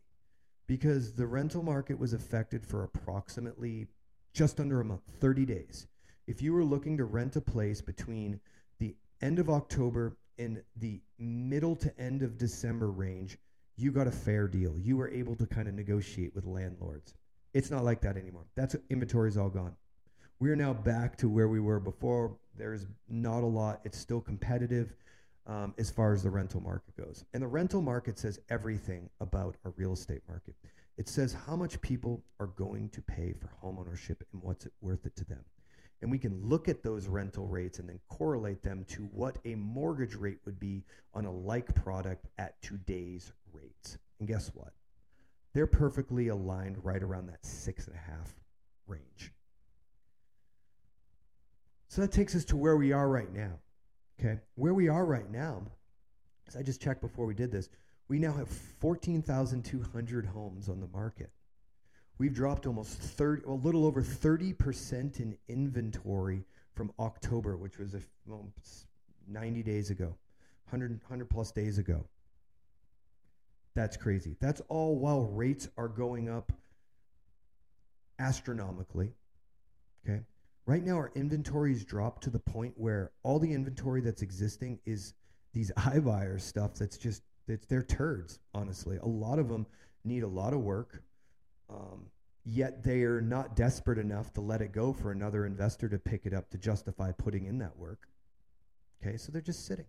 because 0.66 1.12
the 1.12 1.26
rental 1.26 1.62
market 1.62 1.98
was 1.98 2.12
affected 2.12 2.64
for 2.64 2.84
approximately 2.84 3.86
just 4.32 4.60
under 4.60 4.80
a 4.80 4.84
month, 4.84 5.02
30 5.20 5.44
days. 5.44 5.86
If 6.26 6.40
you 6.40 6.52
were 6.52 6.64
looking 6.64 6.96
to 6.96 7.04
rent 7.04 7.36
a 7.36 7.40
place 7.40 7.80
between 7.80 8.40
the 8.78 8.94
end 9.20 9.38
of 9.38 9.50
October 9.50 10.16
and 10.38 10.62
the 10.76 11.00
middle 11.18 11.76
to 11.76 12.00
end 12.00 12.22
of 12.22 12.38
December 12.38 12.90
range, 12.90 13.38
you 13.76 13.92
got 13.92 14.06
a 14.06 14.12
fair 14.12 14.48
deal. 14.48 14.78
You 14.78 14.96
were 14.96 15.08
able 15.08 15.36
to 15.36 15.46
kind 15.46 15.68
of 15.68 15.74
negotiate 15.74 16.34
with 16.34 16.46
landlords. 16.46 17.14
It's 17.52 17.70
not 17.70 17.84
like 17.84 18.00
that 18.02 18.16
anymore. 18.16 18.44
That's 18.54 18.74
inventory 18.90 19.28
is 19.28 19.36
all 19.36 19.48
gone. 19.48 19.76
We 20.40 20.50
are 20.50 20.56
now 20.56 20.72
back 20.72 21.16
to 21.18 21.28
where 21.28 21.48
we 21.48 21.60
were 21.60 21.80
before. 21.80 22.36
There's 22.56 22.86
not 23.08 23.42
a 23.42 23.46
lot. 23.46 23.80
It's 23.84 23.98
still 23.98 24.20
competitive 24.20 24.92
um, 25.46 25.74
as 25.78 25.90
far 25.90 26.12
as 26.12 26.22
the 26.22 26.30
rental 26.30 26.60
market 26.60 26.96
goes. 26.96 27.24
And 27.34 27.42
the 27.42 27.46
rental 27.46 27.82
market 27.82 28.18
says 28.18 28.40
everything 28.48 29.08
about 29.20 29.56
our 29.64 29.72
real 29.76 29.92
estate 29.92 30.22
market. 30.28 30.54
It 30.96 31.08
says 31.08 31.36
how 31.46 31.56
much 31.56 31.80
people 31.80 32.22
are 32.40 32.46
going 32.46 32.88
to 32.90 33.02
pay 33.02 33.32
for 33.32 33.50
homeownership 33.62 34.16
and 34.32 34.42
what's 34.42 34.66
it 34.66 34.72
worth 34.80 35.06
it 35.06 35.16
to 35.16 35.24
them. 35.24 35.44
And 36.04 36.10
we 36.10 36.18
can 36.18 36.38
look 36.46 36.68
at 36.68 36.82
those 36.82 37.08
rental 37.08 37.46
rates 37.46 37.78
and 37.78 37.88
then 37.88 37.98
correlate 38.10 38.62
them 38.62 38.84
to 38.90 39.04
what 39.04 39.38
a 39.46 39.54
mortgage 39.54 40.14
rate 40.14 40.36
would 40.44 40.60
be 40.60 40.84
on 41.14 41.24
a 41.24 41.32
like 41.32 41.74
product 41.74 42.26
at 42.36 42.60
today's 42.60 43.32
rates. 43.54 43.96
And 44.18 44.28
guess 44.28 44.50
what? 44.52 44.74
They're 45.54 45.66
perfectly 45.66 46.28
aligned 46.28 46.84
right 46.84 47.02
around 47.02 47.28
that 47.28 47.42
six 47.42 47.86
and 47.86 47.96
a 47.96 47.98
half 47.98 48.34
range. 48.86 49.32
So 51.88 52.02
that 52.02 52.12
takes 52.12 52.36
us 52.36 52.44
to 52.46 52.56
where 52.58 52.76
we 52.76 52.92
are 52.92 53.08
right 53.08 53.32
now. 53.32 53.58
Okay. 54.20 54.40
Where 54.56 54.74
we 54.74 54.88
are 54.88 55.06
right 55.06 55.30
now, 55.30 55.62
as 56.46 56.54
I 56.54 56.62
just 56.62 56.82
checked 56.82 57.00
before 57.00 57.24
we 57.24 57.34
did 57.34 57.50
this, 57.50 57.70
we 58.08 58.18
now 58.18 58.34
have 58.34 58.50
14,200 58.50 60.26
homes 60.26 60.68
on 60.68 60.80
the 60.80 60.88
market. 60.88 61.30
We've 62.18 62.34
dropped 62.34 62.66
almost 62.66 62.98
30, 62.98 63.44
a 63.46 63.52
little 63.52 63.86
over 63.86 64.02
30% 64.02 65.20
in 65.20 65.36
inventory 65.48 66.44
from 66.74 66.92
October, 66.98 67.56
which 67.56 67.78
was 67.78 67.94
a, 67.94 68.00
well, 68.26 68.52
90 69.28 69.62
days 69.62 69.90
ago, 69.90 70.14
100, 70.70 71.00
100 71.02 71.30
plus 71.30 71.50
days 71.50 71.78
ago. 71.78 72.04
That's 73.74 73.96
crazy. 73.96 74.36
That's 74.40 74.62
all 74.68 74.96
while 74.96 75.24
rates 75.24 75.68
are 75.76 75.88
going 75.88 76.28
up 76.28 76.52
astronomically. 78.18 79.12
Okay. 80.06 80.20
Right 80.66 80.84
now, 80.84 80.96
our 80.96 81.10
inventory's 81.14 81.84
dropped 81.84 82.22
to 82.24 82.30
the 82.30 82.38
point 82.38 82.74
where 82.76 83.10
all 83.22 83.38
the 83.38 83.52
inventory 83.52 84.00
that's 84.00 84.22
existing 84.22 84.78
is 84.86 85.14
these 85.52 85.72
iBuyer 85.76 86.40
stuff 86.40 86.74
that's 86.74 86.96
just, 86.96 87.22
it's 87.48 87.66
their 87.66 87.82
turds, 87.82 88.38
honestly. 88.54 88.98
A 89.02 89.06
lot 89.06 89.38
of 89.38 89.48
them 89.48 89.66
need 90.04 90.22
a 90.22 90.28
lot 90.28 90.52
of 90.52 90.60
work, 90.60 91.02
um, 91.70 92.06
yet 92.44 92.82
they 92.82 93.02
are 93.02 93.20
not 93.20 93.56
desperate 93.56 93.98
enough 93.98 94.32
to 94.34 94.40
let 94.40 94.60
it 94.60 94.72
go 94.72 94.92
for 94.92 95.12
another 95.12 95.46
investor 95.46 95.88
to 95.88 95.98
pick 95.98 96.26
it 96.26 96.34
up 96.34 96.50
to 96.50 96.58
justify 96.58 97.12
putting 97.12 97.46
in 97.46 97.58
that 97.58 97.76
work. 97.76 98.08
Okay, 99.02 99.16
so 99.16 99.32
they're 99.32 99.42
just 99.42 99.66
sitting. 99.66 99.86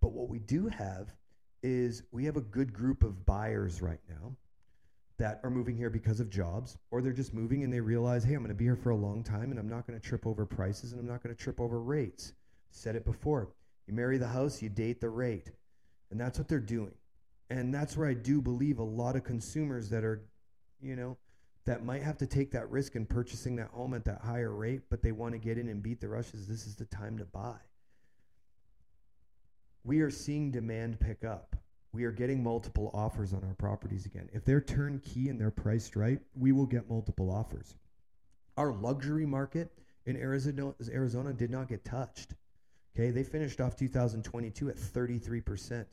But 0.00 0.12
what 0.12 0.28
we 0.28 0.38
do 0.38 0.68
have 0.68 1.14
is 1.62 2.02
we 2.12 2.24
have 2.24 2.36
a 2.36 2.42
good 2.42 2.72
group 2.72 3.02
of 3.02 3.26
buyers 3.26 3.82
right 3.82 4.00
now 4.08 4.36
that 5.18 5.40
are 5.42 5.50
moving 5.50 5.76
here 5.76 5.90
because 5.90 6.20
of 6.20 6.30
jobs, 6.30 6.78
or 6.90 7.02
they're 7.02 7.12
just 7.12 7.34
moving 7.34 7.64
and 7.64 7.72
they 7.72 7.80
realize, 7.80 8.22
hey, 8.22 8.34
I'm 8.34 8.40
going 8.40 8.48
to 8.50 8.54
be 8.54 8.64
here 8.64 8.76
for 8.76 8.90
a 8.90 8.96
long 8.96 9.24
time 9.24 9.50
and 9.50 9.58
I'm 9.58 9.68
not 9.68 9.86
going 9.86 9.98
to 9.98 10.06
trip 10.06 10.26
over 10.26 10.46
prices 10.46 10.92
and 10.92 11.00
I'm 11.00 11.08
not 11.08 11.22
going 11.22 11.34
to 11.34 11.42
trip 11.42 11.60
over 11.60 11.80
rates. 11.80 12.34
Said 12.70 12.94
it 12.94 13.04
before. 13.04 13.48
You 13.86 13.94
marry 13.94 14.18
the 14.18 14.28
house, 14.28 14.62
you 14.62 14.68
date 14.68 15.00
the 15.00 15.08
rate. 15.08 15.50
And 16.10 16.20
that's 16.20 16.38
what 16.38 16.46
they're 16.46 16.60
doing. 16.60 16.94
And 17.50 17.74
that's 17.74 17.96
where 17.96 18.08
I 18.08 18.14
do 18.14 18.40
believe 18.40 18.78
a 18.78 18.84
lot 18.84 19.16
of 19.16 19.24
consumers 19.24 19.88
that 19.90 20.04
are, 20.04 20.22
you 20.80 20.96
know, 20.96 21.16
that 21.64 21.84
might 21.84 22.02
have 22.02 22.18
to 22.18 22.26
take 22.26 22.50
that 22.52 22.70
risk 22.70 22.96
in 22.96 23.04
purchasing 23.04 23.56
that 23.56 23.68
home 23.68 23.94
at 23.94 24.04
that 24.06 24.20
higher 24.22 24.54
rate, 24.54 24.82
but 24.90 25.02
they 25.02 25.12
want 25.12 25.32
to 25.32 25.38
get 25.38 25.58
in 25.58 25.68
and 25.68 25.82
beat 25.82 26.00
the 26.00 26.08
rushes. 26.08 26.46
This 26.46 26.66
is 26.66 26.76
the 26.76 26.86
time 26.86 27.18
to 27.18 27.24
buy. 27.24 27.56
We 29.84 30.00
are 30.00 30.10
seeing 30.10 30.50
demand 30.50 31.00
pick 31.00 31.24
up 31.24 31.56
we 31.92 32.04
are 32.04 32.12
getting 32.12 32.42
multiple 32.42 32.90
offers 32.92 33.32
on 33.32 33.42
our 33.44 33.54
properties 33.54 34.06
again. 34.06 34.28
If 34.32 34.44
they're 34.44 34.60
turnkey 34.60 35.30
and 35.30 35.40
they're 35.40 35.50
priced 35.50 35.96
right, 35.96 36.20
we 36.36 36.52
will 36.52 36.66
get 36.66 36.88
multiple 36.88 37.30
offers. 37.30 37.74
Our 38.56 38.72
luxury 38.72 39.26
market 39.26 39.72
in 40.06 40.16
Arizona, 40.16 40.74
Arizona 40.90 41.32
did 41.32 41.50
not 41.50 41.68
get 41.68 41.84
touched. 41.84 42.34
Okay, 42.94 43.10
they 43.10 43.22
finished 43.22 43.60
off 43.60 43.76
2022 43.76 44.68
at 44.68 44.76
33%. 44.76 45.86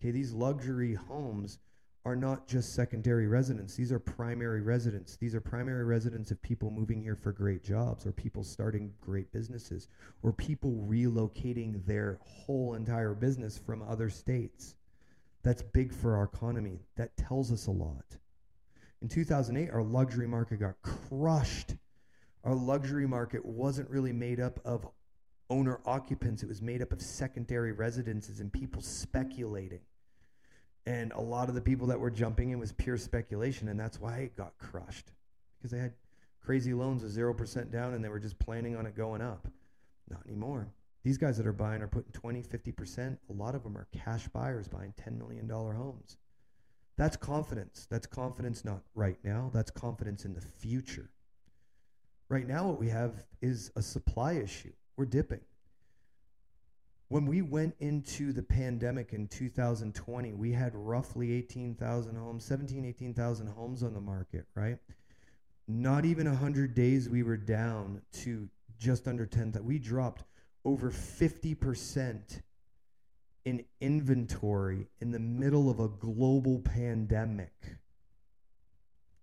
Okay, 0.00 0.10
these 0.10 0.32
luxury 0.32 0.94
homes 0.94 1.58
are 2.04 2.16
not 2.16 2.46
just 2.46 2.74
secondary 2.74 3.26
residents. 3.26 3.74
These 3.74 3.92
are 3.92 3.98
primary 3.98 4.62
residents. 4.62 5.16
These 5.16 5.34
are 5.34 5.40
primary 5.40 5.84
residents 5.84 6.30
of 6.30 6.40
people 6.42 6.70
moving 6.70 7.02
here 7.02 7.16
for 7.16 7.32
great 7.32 7.62
jobs 7.62 8.06
or 8.06 8.12
people 8.12 8.44
starting 8.44 8.92
great 9.00 9.30
businesses 9.32 9.88
or 10.22 10.32
people 10.32 10.86
relocating 10.88 11.84
their 11.86 12.18
whole 12.22 12.74
entire 12.74 13.14
business 13.14 13.58
from 13.58 13.82
other 13.82 14.08
states. 14.08 14.76
That's 15.42 15.62
big 15.62 15.92
for 15.92 16.16
our 16.16 16.24
economy. 16.24 16.80
That 16.96 17.16
tells 17.16 17.52
us 17.52 17.66
a 17.66 17.72
lot. 17.72 18.16
In 19.02 19.08
2008, 19.08 19.70
our 19.70 19.82
luxury 19.82 20.26
market 20.26 20.60
got 20.60 20.80
crushed. 20.82 21.76
Our 22.44 22.54
luxury 22.54 23.06
market 23.06 23.44
wasn't 23.44 23.90
really 23.90 24.12
made 24.12 24.40
up 24.40 24.60
of 24.64 24.86
owner 25.50 25.80
occupants, 25.86 26.42
it 26.42 26.48
was 26.48 26.60
made 26.60 26.82
up 26.82 26.92
of 26.92 27.00
secondary 27.00 27.72
residences 27.72 28.40
and 28.40 28.52
people 28.52 28.82
speculating. 28.82 29.80
And 30.88 31.12
a 31.12 31.20
lot 31.20 31.50
of 31.50 31.54
the 31.54 31.60
people 31.60 31.86
that 31.88 32.00
were 32.00 32.10
jumping 32.10 32.48
in 32.48 32.58
was 32.58 32.72
pure 32.72 32.96
speculation, 32.96 33.68
and 33.68 33.78
that's 33.78 34.00
why 34.00 34.20
it 34.20 34.36
got 34.38 34.56
crushed 34.56 35.12
because 35.58 35.70
they 35.70 35.78
had 35.78 35.92
crazy 36.40 36.72
loans 36.72 37.02
with 37.02 37.14
0% 37.14 37.70
down 37.70 37.92
and 37.92 38.02
they 38.02 38.08
were 38.08 38.18
just 38.18 38.38
planning 38.38 38.74
on 38.74 38.86
it 38.86 38.96
going 38.96 39.20
up. 39.20 39.46
Not 40.08 40.22
anymore. 40.26 40.66
These 41.04 41.18
guys 41.18 41.36
that 41.36 41.46
are 41.46 41.52
buying 41.52 41.82
are 41.82 41.88
putting 41.88 42.10
20, 42.12 42.42
50%. 42.42 43.18
A 43.28 43.32
lot 43.34 43.54
of 43.54 43.64
them 43.64 43.76
are 43.76 43.86
cash 43.92 44.28
buyers 44.28 44.66
buying 44.66 44.94
$10 44.98 45.18
million 45.18 45.46
homes. 45.46 46.16
That's 46.96 47.18
confidence. 47.18 47.86
That's 47.90 48.06
confidence 48.06 48.64
not 48.64 48.80
right 48.94 49.18
now. 49.22 49.50
That's 49.52 49.70
confidence 49.70 50.24
in 50.24 50.32
the 50.32 50.40
future. 50.40 51.10
Right 52.30 52.48
now, 52.48 52.66
what 52.66 52.80
we 52.80 52.88
have 52.88 53.26
is 53.42 53.72
a 53.76 53.82
supply 53.82 54.32
issue. 54.32 54.72
We're 54.96 55.04
dipping. 55.04 55.40
When 57.08 57.24
we 57.24 57.40
went 57.40 57.74
into 57.80 58.32
the 58.32 58.42
pandemic 58.42 59.14
in 59.14 59.28
2020, 59.28 60.34
we 60.34 60.52
had 60.52 60.74
roughly 60.74 61.32
18,000 61.32 62.14
homes, 62.14 62.44
17, 62.44 62.84
18,000 62.84 63.46
homes 63.46 63.82
on 63.82 63.94
the 63.94 64.00
market, 64.00 64.44
right? 64.54 64.76
Not 65.66 66.04
even 66.04 66.26
100 66.26 66.74
days 66.74 67.08
we 67.08 67.22
were 67.22 67.38
down 67.38 68.02
to 68.24 68.48
just 68.78 69.08
under 69.08 69.24
10,000. 69.24 69.66
We 69.66 69.78
dropped 69.78 70.24
over 70.64 70.90
50% 70.90 72.42
in 73.46 73.64
inventory 73.80 74.88
in 75.00 75.10
the 75.10 75.18
middle 75.18 75.70
of 75.70 75.80
a 75.80 75.88
global 75.88 76.58
pandemic. 76.60 77.54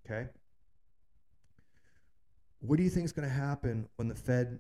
Okay? 0.06 0.28
What 2.62 2.78
do 2.78 2.84
you 2.84 2.90
think 2.90 3.06
is 3.06 3.12
going 3.12 3.28
to 3.28 3.34
happen 3.34 3.88
when 3.98 4.08
the 4.08 4.16
Fed 4.16 4.60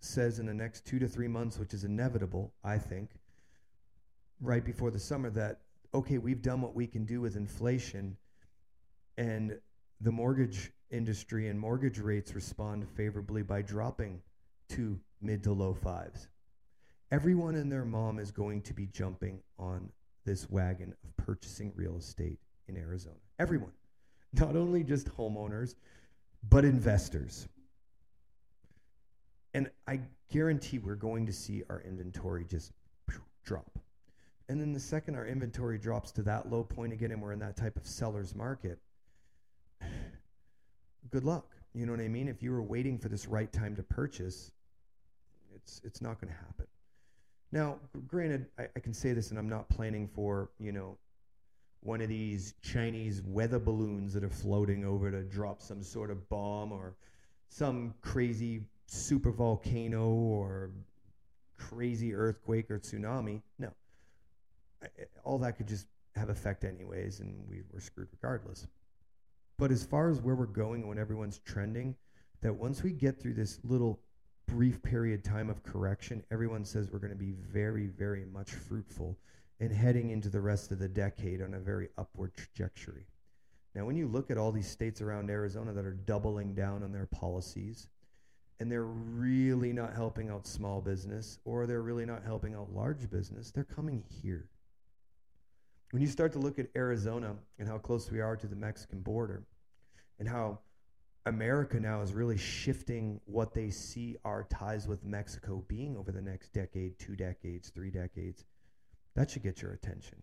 says 0.00 0.38
in 0.38 0.46
the 0.46 0.54
next 0.54 0.86
two 0.86 0.98
to 0.98 1.06
three 1.06 1.28
months, 1.28 1.58
which 1.58 1.74
is 1.74 1.84
inevitable, 1.84 2.52
I 2.64 2.78
think, 2.78 3.10
right 4.40 4.64
before 4.64 4.90
the 4.90 4.98
summer, 4.98 5.30
that, 5.30 5.60
okay, 5.94 6.18
we've 6.18 6.42
done 6.42 6.60
what 6.60 6.74
we 6.74 6.86
can 6.86 7.04
do 7.04 7.20
with 7.20 7.36
inflation, 7.36 8.16
and 9.18 9.58
the 10.00 10.10
mortgage 10.10 10.72
industry 10.90 11.48
and 11.48 11.60
mortgage 11.60 11.98
rates 11.98 12.34
respond 12.34 12.88
favorably 12.96 13.42
by 13.42 13.62
dropping 13.62 14.20
to 14.70 14.98
mid 15.20 15.42
to 15.44 15.52
low 15.52 15.74
fives. 15.74 16.28
Everyone 17.12 17.54
and 17.56 17.70
their 17.70 17.84
mom 17.84 18.18
is 18.18 18.30
going 18.30 18.62
to 18.62 18.72
be 18.72 18.86
jumping 18.86 19.40
on 19.58 19.90
this 20.24 20.48
wagon 20.48 20.94
of 21.04 21.16
purchasing 21.16 21.72
real 21.74 21.96
estate 21.96 22.38
in 22.68 22.76
Arizona. 22.76 23.16
Everyone. 23.38 23.72
Not 24.32 24.56
only 24.56 24.84
just 24.84 25.08
homeowners, 25.08 25.74
but 26.48 26.64
investors. 26.64 27.48
And 29.54 29.70
I 29.86 30.00
guarantee 30.30 30.78
we're 30.78 30.94
going 30.94 31.26
to 31.26 31.32
see 31.32 31.62
our 31.68 31.82
inventory 31.82 32.44
just 32.44 32.72
drop. 33.44 33.78
And 34.48 34.60
then 34.60 34.72
the 34.72 34.80
second 34.80 35.14
our 35.14 35.26
inventory 35.26 35.78
drops 35.78 36.10
to 36.12 36.22
that 36.22 36.50
low 36.50 36.64
point 36.64 36.92
again 36.92 37.12
and 37.12 37.22
we're 37.22 37.32
in 37.32 37.38
that 37.38 37.56
type 37.56 37.76
of 37.76 37.86
seller's 37.86 38.34
market, 38.34 38.78
good 41.10 41.24
luck. 41.24 41.46
You 41.72 41.86
know 41.86 41.92
what 41.92 42.00
I 42.00 42.08
mean? 42.08 42.28
If 42.28 42.42
you 42.42 42.50
were 42.50 42.62
waiting 42.62 42.98
for 42.98 43.08
this 43.08 43.28
right 43.28 43.52
time 43.52 43.76
to 43.76 43.82
purchase, 43.82 44.50
it's 45.54 45.80
it's 45.84 46.02
not 46.02 46.20
going 46.20 46.32
to 46.32 46.38
happen. 46.38 46.66
Now, 47.52 47.78
granted, 48.08 48.46
I, 48.58 48.66
I 48.74 48.80
can 48.80 48.92
say 48.92 49.12
this, 49.12 49.30
and 49.30 49.38
I'm 49.38 49.48
not 49.48 49.68
planning 49.68 50.08
for 50.08 50.50
you 50.58 50.72
know 50.72 50.98
one 51.82 52.00
of 52.00 52.08
these 52.08 52.54
Chinese 52.62 53.22
weather 53.22 53.58
balloons 53.58 54.12
that 54.14 54.24
are 54.24 54.30
floating 54.30 54.84
over 54.84 55.10
to 55.10 55.22
drop 55.22 55.62
some 55.62 55.82
sort 55.82 56.10
of 56.10 56.28
bomb 56.28 56.72
or 56.72 56.94
some 57.48 57.94
crazy 58.02 58.62
super 58.90 59.30
volcano 59.30 60.08
or 60.08 60.70
crazy 61.56 62.14
earthquake 62.14 62.70
or 62.70 62.78
tsunami. 62.78 63.42
No, 63.58 63.70
all 65.24 65.38
that 65.38 65.56
could 65.56 65.68
just 65.68 65.86
have 66.16 66.28
effect 66.28 66.64
anyways, 66.64 67.20
and 67.20 67.46
we 67.48 67.62
were 67.72 67.80
screwed 67.80 68.08
regardless. 68.12 68.66
But 69.58 69.70
as 69.70 69.84
far 69.84 70.10
as 70.10 70.20
where 70.20 70.34
we're 70.34 70.46
going 70.46 70.80
and 70.80 70.88
when 70.88 70.98
everyone's 70.98 71.38
trending, 71.40 71.94
that 72.40 72.54
once 72.54 72.82
we 72.82 72.92
get 72.92 73.20
through 73.20 73.34
this 73.34 73.60
little 73.62 74.00
brief 74.46 74.82
period 74.82 75.22
time 75.22 75.50
of 75.50 75.62
correction, 75.62 76.24
everyone 76.30 76.64
says 76.64 76.90
we're 76.90 76.98
going 76.98 77.12
to 77.12 77.16
be 77.16 77.34
very, 77.52 77.86
very 77.86 78.24
much 78.24 78.50
fruitful 78.50 79.16
and 79.60 79.70
heading 79.70 80.10
into 80.10 80.30
the 80.30 80.40
rest 80.40 80.72
of 80.72 80.78
the 80.78 80.88
decade 80.88 81.42
on 81.42 81.54
a 81.54 81.60
very 81.60 81.88
upward 81.98 82.32
trajectory. 82.34 83.06
Now, 83.74 83.84
when 83.84 83.96
you 83.96 84.08
look 84.08 84.30
at 84.30 84.38
all 84.38 84.50
these 84.50 84.68
states 84.68 85.00
around 85.00 85.30
Arizona 85.30 85.72
that 85.74 85.84
are 85.84 85.92
doubling 85.92 86.54
down 86.54 86.82
on 86.82 86.90
their 86.90 87.06
policies, 87.06 87.88
and 88.60 88.70
they're 88.70 88.84
really 88.84 89.72
not 89.72 89.94
helping 89.94 90.28
out 90.28 90.46
small 90.46 90.82
business 90.82 91.38
or 91.44 91.66
they're 91.66 91.82
really 91.82 92.04
not 92.04 92.22
helping 92.22 92.54
out 92.54 92.72
large 92.72 93.10
business, 93.10 93.50
they're 93.50 93.64
coming 93.64 94.04
here. 94.22 94.46
When 95.92 96.02
you 96.02 96.08
start 96.08 96.32
to 96.34 96.38
look 96.38 96.58
at 96.58 96.68
Arizona 96.76 97.34
and 97.58 97.66
how 97.66 97.78
close 97.78 98.10
we 98.10 98.20
are 98.20 98.36
to 98.36 98.46
the 98.46 98.54
Mexican 98.54 99.00
border 99.00 99.42
and 100.18 100.28
how 100.28 100.60
America 101.26 101.80
now 101.80 102.02
is 102.02 102.12
really 102.12 102.36
shifting 102.36 103.20
what 103.24 103.54
they 103.54 103.70
see 103.70 104.16
our 104.24 104.44
ties 104.44 104.86
with 104.86 105.04
Mexico 105.04 105.64
being 105.66 105.96
over 105.96 106.12
the 106.12 106.22
next 106.22 106.52
decade, 106.52 106.98
two 106.98 107.16
decades, 107.16 107.70
three 107.70 107.90
decades, 107.90 108.44
that 109.16 109.30
should 109.30 109.42
get 109.42 109.62
your 109.62 109.72
attention. 109.72 110.22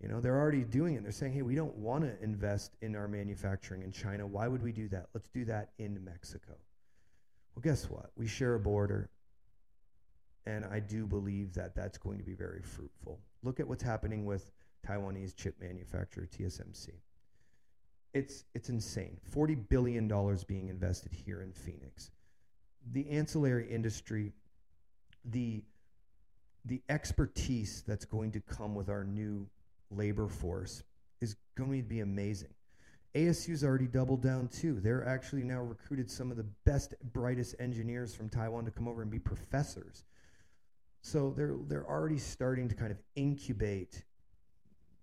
You 0.00 0.08
know, 0.08 0.20
they're 0.20 0.38
already 0.38 0.64
doing 0.64 0.96
it. 0.96 1.02
They're 1.02 1.12
saying, 1.12 1.32
hey, 1.32 1.42
we 1.42 1.54
don't 1.54 1.76
want 1.76 2.04
to 2.04 2.22
invest 2.22 2.76
in 2.82 2.94
our 2.94 3.08
manufacturing 3.08 3.82
in 3.82 3.92
China. 3.92 4.26
Why 4.26 4.48
would 4.48 4.62
we 4.62 4.72
do 4.72 4.88
that? 4.88 5.06
Let's 5.14 5.28
do 5.28 5.44
that 5.46 5.70
in 5.78 6.04
Mexico. 6.04 6.54
Well, 7.54 7.62
guess 7.62 7.88
what? 7.88 8.10
We 8.16 8.26
share 8.26 8.54
a 8.54 8.60
border, 8.60 9.10
and 10.46 10.64
I 10.64 10.80
do 10.80 11.06
believe 11.06 11.54
that 11.54 11.74
that's 11.74 11.98
going 11.98 12.18
to 12.18 12.24
be 12.24 12.34
very 12.34 12.62
fruitful. 12.62 13.20
Look 13.42 13.60
at 13.60 13.68
what's 13.68 13.82
happening 13.82 14.24
with 14.24 14.50
Taiwanese 14.86 15.36
chip 15.36 15.54
manufacturer 15.60 16.26
TSMC. 16.26 16.90
It's 18.12 18.44
it's 18.54 18.68
insane. 18.68 19.18
Forty 19.22 19.54
billion 19.54 20.06
dollars 20.08 20.44
being 20.44 20.68
invested 20.68 21.12
here 21.12 21.42
in 21.42 21.52
Phoenix. 21.52 22.10
The 22.92 23.08
ancillary 23.10 23.68
industry, 23.68 24.32
the 25.24 25.64
the 26.64 26.82
expertise 26.88 27.82
that's 27.86 28.04
going 28.04 28.32
to 28.32 28.40
come 28.40 28.74
with 28.74 28.88
our 28.88 29.04
new 29.04 29.46
labor 29.90 30.28
force 30.28 30.82
is 31.20 31.36
going 31.56 31.82
to 31.82 31.88
be 31.88 32.00
amazing. 32.00 32.54
ASU's 33.14 33.62
already 33.62 33.86
doubled 33.86 34.22
down 34.22 34.48
too. 34.48 34.80
They're 34.80 35.06
actually 35.06 35.44
now 35.44 35.60
recruited 35.60 36.10
some 36.10 36.30
of 36.30 36.36
the 36.36 36.46
best, 36.64 36.94
brightest 37.12 37.54
engineers 37.60 38.14
from 38.14 38.28
Taiwan 38.28 38.64
to 38.64 38.72
come 38.72 38.88
over 38.88 39.02
and 39.02 39.10
be 39.10 39.20
professors. 39.20 40.04
So 41.02 41.32
they're 41.36 41.54
they're 41.68 41.88
already 41.88 42.18
starting 42.18 42.68
to 42.68 42.74
kind 42.74 42.90
of 42.90 42.98
incubate, 43.14 44.02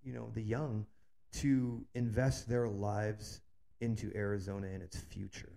you 0.03 0.13
know, 0.13 0.29
the 0.33 0.41
young 0.41 0.85
to 1.33 1.85
invest 1.95 2.49
their 2.49 2.67
lives 2.67 3.41
into 3.79 4.11
Arizona 4.13 4.67
and 4.67 4.83
its 4.83 4.97
future. 4.97 5.53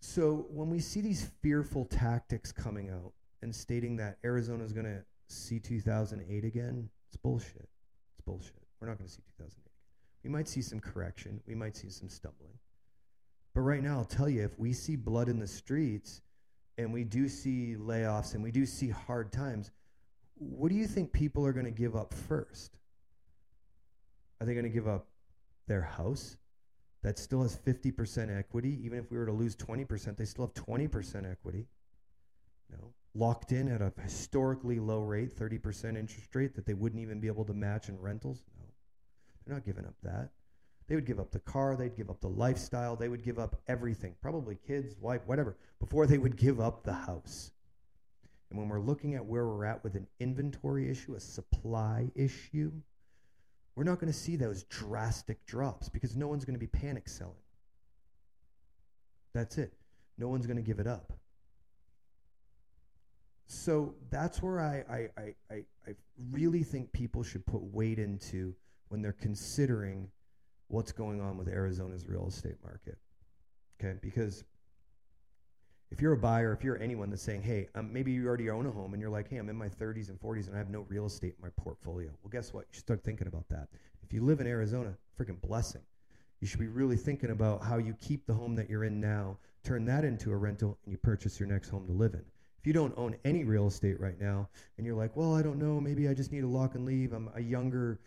So 0.00 0.46
when 0.50 0.68
we 0.68 0.80
see 0.80 1.00
these 1.00 1.30
fearful 1.42 1.84
tactics 1.86 2.52
coming 2.52 2.90
out 2.90 3.12
and 3.42 3.54
stating 3.54 3.96
that 3.96 4.18
Arizona 4.24 4.64
is 4.64 4.72
going 4.72 4.86
to 4.86 5.02
see 5.28 5.58
2008 5.58 6.44
again, 6.44 6.88
it's 7.08 7.16
bullshit. 7.16 7.68
It's 8.12 8.24
bullshit. 8.26 8.62
We're 8.80 8.88
not 8.88 8.98
going 8.98 9.08
to 9.08 9.14
see 9.14 9.22
2008. 9.38 9.69
We 10.22 10.30
might 10.30 10.48
see 10.48 10.62
some 10.62 10.80
correction. 10.80 11.40
We 11.46 11.54
might 11.54 11.76
see 11.76 11.88
some 11.88 12.08
stumbling. 12.08 12.52
But 13.54 13.62
right 13.62 13.82
now, 13.82 13.98
I'll 13.98 14.04
tell 14.04 14.28
you, 14.28 14.44
if 14.44 14.58
we 14.58 14.72
see 14.72 14.96
blood 14.96 15.28
in 15.28 15.38
the 15.38 15.46
streets 15.46 16.20
and 16.78 16.92
we 16.92 17.04
do 17.04 17.28
see 17.28 17.76
layoffs 17.78 18.34
and 18.34 18.42
we 18.42 18.50
do 18.50 18.64
see 18.64 18.88
hard 18.88 19.32
times, 19.32 19.70
what 20.36 20.70
do 20.70 20.74
you 20.74 20.86
think 20.86 21.12
people 21.12 21.44
are 21.44 21.52
going 21.52 21.66
to 21.66 21.70
give 21.70 21.96
up 21.96 22.14
first? 22.14 22.78
Are 24.40 24.46
they 24.46 24.54
going 24.54 24.64
to 24.64 24.70
give 24.70 24.88
up 24.88 25.06
their 25.66 25.82
house 25.82 26.36
that 27.02 27.18
still 27.18 27.42
has 27.42 27.56
50% 27.56 28.36
equity? 28.36 28.78
Even 28.82 28.98
if 28.98 29.10
we 29.10 29.18
were 29.18 29.26
to 29.26 29.32
lose 29.32 29.56
20%, 29.56 30.16
they 30.16 30.24
still 30.24 30.46
have 30.46 30.54
20% 30.54 31.30
equity. 31.30 31.66
No. 32.70 32.92
Locked 33.14 33.52
in 33.52 33.68
at 33.68 33.82
a 33.82 33.92
historically 34.00 34.78
low 34.78 35.00
rate, 35.00 35.36
30% 35.36 35.98
interest 35.98 36.34
rate 36.34 36.54
that 36.54 36.64
they 36.64 36.74
wouldn't 36.74 37.02
even 37.02 37.20
be 37.20 37.26
able 37.26 37.44
to 37.44 37.52
match 37.54 37.88
in 37.88 38.00
rentals? 38.00 38.44
No. 38.56 38.59
They're 39.44 39.54
not 39.54 39.64
giving 39.64 39.84
up 39.84 39.94
that. 40.02 40.30
They 40.88 40.96
would 40.96 41.06
give 41.06 41.20
up 41.20 41.30
the 41.30 41.38
car, 41.38 41.76
they'd 41.76 41.96
give 41.96 42.10
up 42.10 42.20
the 42.20 42.28
lifestyle, 42.28 42.96
they 42.96 43.08
would 43.08 43.22
give 43.22 43.38
up 43.38 43.60
everything, 43.68 44.16
probably 44.20 44.58
kids, 44.66 44.96
wife, 45.00 45.20
whatever, 45.24 45.56
before 45.78 46.04
they 46.06 46.18
would 46.18 46.36
give 46.36 46.58
up 46.58 46.82
the 46.82 46.92
house. 46.92 47.52
And 48.50 48.58
when 48.58 48.68
we're 48.68 48.80
looking 48.80 49.14
at 49.14 49.24
where 49.24 49.46
we're 49.46 49.64
at 49.64 49.84
with 49.84 49.94
an 49.94 50.08
inventory 50.18 50.90
issue, 50.90 51.14
a 51.14 51.20
supply 51.20 52.10
issue, 52.16 52.72
we're 53.76 53.84
not 53.84 54.00
going 54.00 54.12
to 54.12 54.18
see 54.18 54.34
those 54.34 54.64
drastic 54.64 55.46
drops 55.46 55.88
because 55.88 56.16
no 56.16 56.26
one's 56.26 56.44
going 56.44 56.54
to 56.54 56.60
be 56.60 56.66
panic 56.66 57.08
selling. 57.08 57.34
That's 59.32 59.58
it. 59.58 59.72
No 60.18 60.28
one's 60.28 60.46
going 60.46 60.56
to 60.56 60.62
give 60.62 60.80
it 60.80 60.88
up. 60.88 61.12
So 63.46 63.94
that's 64.10 64.42
where 64.42 64.60
I, 64.60 64.84
I, 64.88 65.34
I, 65.50 65.64
I, 65.88 65.94
really 66.30 66.62
think 66.62 66.92
people 66.92 67.24
should 67.24 67.44
put 67.46 67.62
weight 67.62 67.98
into 67.98 68.54
when 68.90 69.00
they're 69.00 69.12
considering 69.12 70.10
what's 70.68 70.92
going 70.92 71.20
on 71.20 71.38
with 71.38 71.48
Arizona's 71.48 72.06
real 72.06 72.26
estate 72.28 72.56
market. 72.62 72.98
Okay, 73.80 73.98
because 74.02 74.44
if 75.90 76.00
you're 76.00 76.12
a 76.12 76.18
buyer, 76.18 76.52
if 76.52 76.62
you're 76.62 76.80
anyone 76.80 77.08
that's 77.10 77.22
saying, 77.22 77.42
hey, 77.42 77.68
um, 77.74 77.92
maybe 77.92 78.12
you 78.12 78.26
already 78.26 78.50
own 78.50 78.66
a 78.66 78.70
home 78.70 78.92
and 78.92 79.00
you're 79.00 79.10
like, 79.10 79.28
hey, 79.28 79.38
I'm 79.38 79.48
in 79.48 79.56
my 79.56 79.68
30s 79.68 80.08
and 80.08 80.20
40s 80.20 80.46
and 80.46 80.54
I 80.54 80.58
have 80.58 80.70
no 80.70 80.86
real 80.88 81.06
estate 81.06 81.34
in 81.36 81.42
my 81.42 81.50
portfolio. 81.56 82.10
Well, 82.22 82.30
guess 82.30 82.52
what? 82.52 82.66
You 82.68 82.74
should 82.74 82.84
start 82.84 83.02
thinking 83.02 83.26
about 83.26 83.48
that. 83.48 83.68
If 84.02 84.12
you 84.12 84.22
live 84.22 84.40
in 84.40 84.46
Arizona, 84.46 84.94
freaking 85.18 85.40
blessing. 85.40 85.82
You 86.40 86.46
should 86.46 86.60
be 86.60 86.68
really 86.68 86.96
thinking 86.96 87.30
about 87.30 87.62
how 87.62 87.78
you 87.78 87.94
keep 88.00 88.26
the 88.26 88.34
home 88.34 88.54
that 88.56 88.70
you're 88.70 88.84
in 88.84 89.00
now, 89.00 89.36
turn 89.62 89.84
that 89.86 90.04
into 90.04 90.30
a 90.30 90.36
rental, 90.36 90.78
and 90.84 90.92
you 90.92 90.98
purchase 90.98 91.38
your 91.38 91.48
next 91.48 91.68
home 91.68 91.86
to 91.86 91.92
live 91.92 92.14
in. 92.14 92.24
If 92.58 92.66
you 92.66 92.72
don't 92.72 92.94
own 92.96 93.16
any 93.24 93.44
real 93.44 93.66
estate 93.66 93.98
right 93.98 94.20
now 94.20 94.48
and 94.76 94.86
you're 94.86 94.96
like, 94.96 95.16
well, 95.16 95.34
I 95.34 95.42
don't 95.42 95.58
know, 95.58 95.80
maybe 95.80 96.08
I 96.08 96.14
just 96.14 96.30
need 96.30 96.44
a 96.44 96.48
lock 96.48 96.74
and 96.74 96.84
leave, 96.84 97.12
I'm 97.12 97.30
a 97.34 97.40
younger 97.40 97.98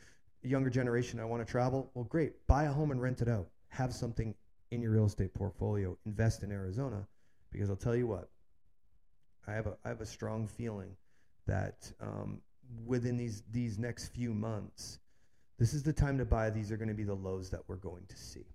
younger 0.44 0.70
generation, 0.70 1.20
I 1.20 1.26
want 1.26 1.46
to 1.46 1.52
travel. 1.52 1.90
Well, 1.94 2.06
great. 2.06 2.34
Buy 2.48 2.66
a 2.66 2.72
home 2.72 2.92
and 2.92 3.02
rent 3.02 3.22
it 3.22 3.28
out. 3.28 3.48
Have 3.70 3.94
something 3.94 4.36
in 4.72 4.82
your 4.82 4.92
real 4.92 5.06
estate 5.06 5.34
portfolio. 5.34 5.98
Invest 6.06 6.44
in 6.44 6.52
Arizona, 6.52 7.08
because 7.52 7.70
I'll 7.70 7.76
tell 7.76 7.96
you 7.96 8.08
what. 8.08 8.30
I 9.48 9.54
have 9.54 9.68
a 9.68 9.78
I 9.84 9.90
have 9.90 10.02
a 10.02 10.06
strong 10.06 10.48
feeling 10.48 10.96
that 11.48 11.92
um, 12.00 12.42
within 12.86 13.18
these 13.18 13.44
these 13.52 13.78
next 13.78 14.08
few 14.10 14.34
months, 14.34 15.00
this 15.60 15.74
is 15.74 15.84
the 15.84 15.94
time 15.94 16.18
to 16.18 16.26
buy. 16.26 16.50
These 16.50 16.72
are 16.72 16.78
going 16.78 16.90
to 16.90 16.94
be 16.94 17.04
the 17.04 17.14
lows 17.14 17.50
that 17.50 17.62
we're 17.68 17.76
going 17.76 18.06
to 18.08 18.18
see, 18.18 18.46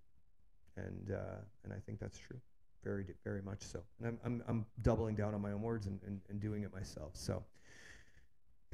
and 0.76 1.10
uh, 1.12 1.40
and 1.64 1.72
I 1.72 1.78
think 1.84 2.00
that's 2.00 2.18
true, 2.18 2.40
very 2.84 3.04
very 3.24 3.42
much 3.42 3.62
so. 3.62 3.80
And 3.98 4.08
I'm 4.08 4.18
I'm, 4.24 4.42
I'm 4.48 4.66
doubling 4.82 5.14
down 5.14 5.34
on 5.34 5.42
my 5.42 5.52
own 5.52 5.62
words 5.62 5.86
and, 5.86 6.00
and, 6.06 6.20
and 6.30 6.40
doing 6.40 6.62
it 6.62 6.72
myself. 6.72 7.10
So. 7.14 7.44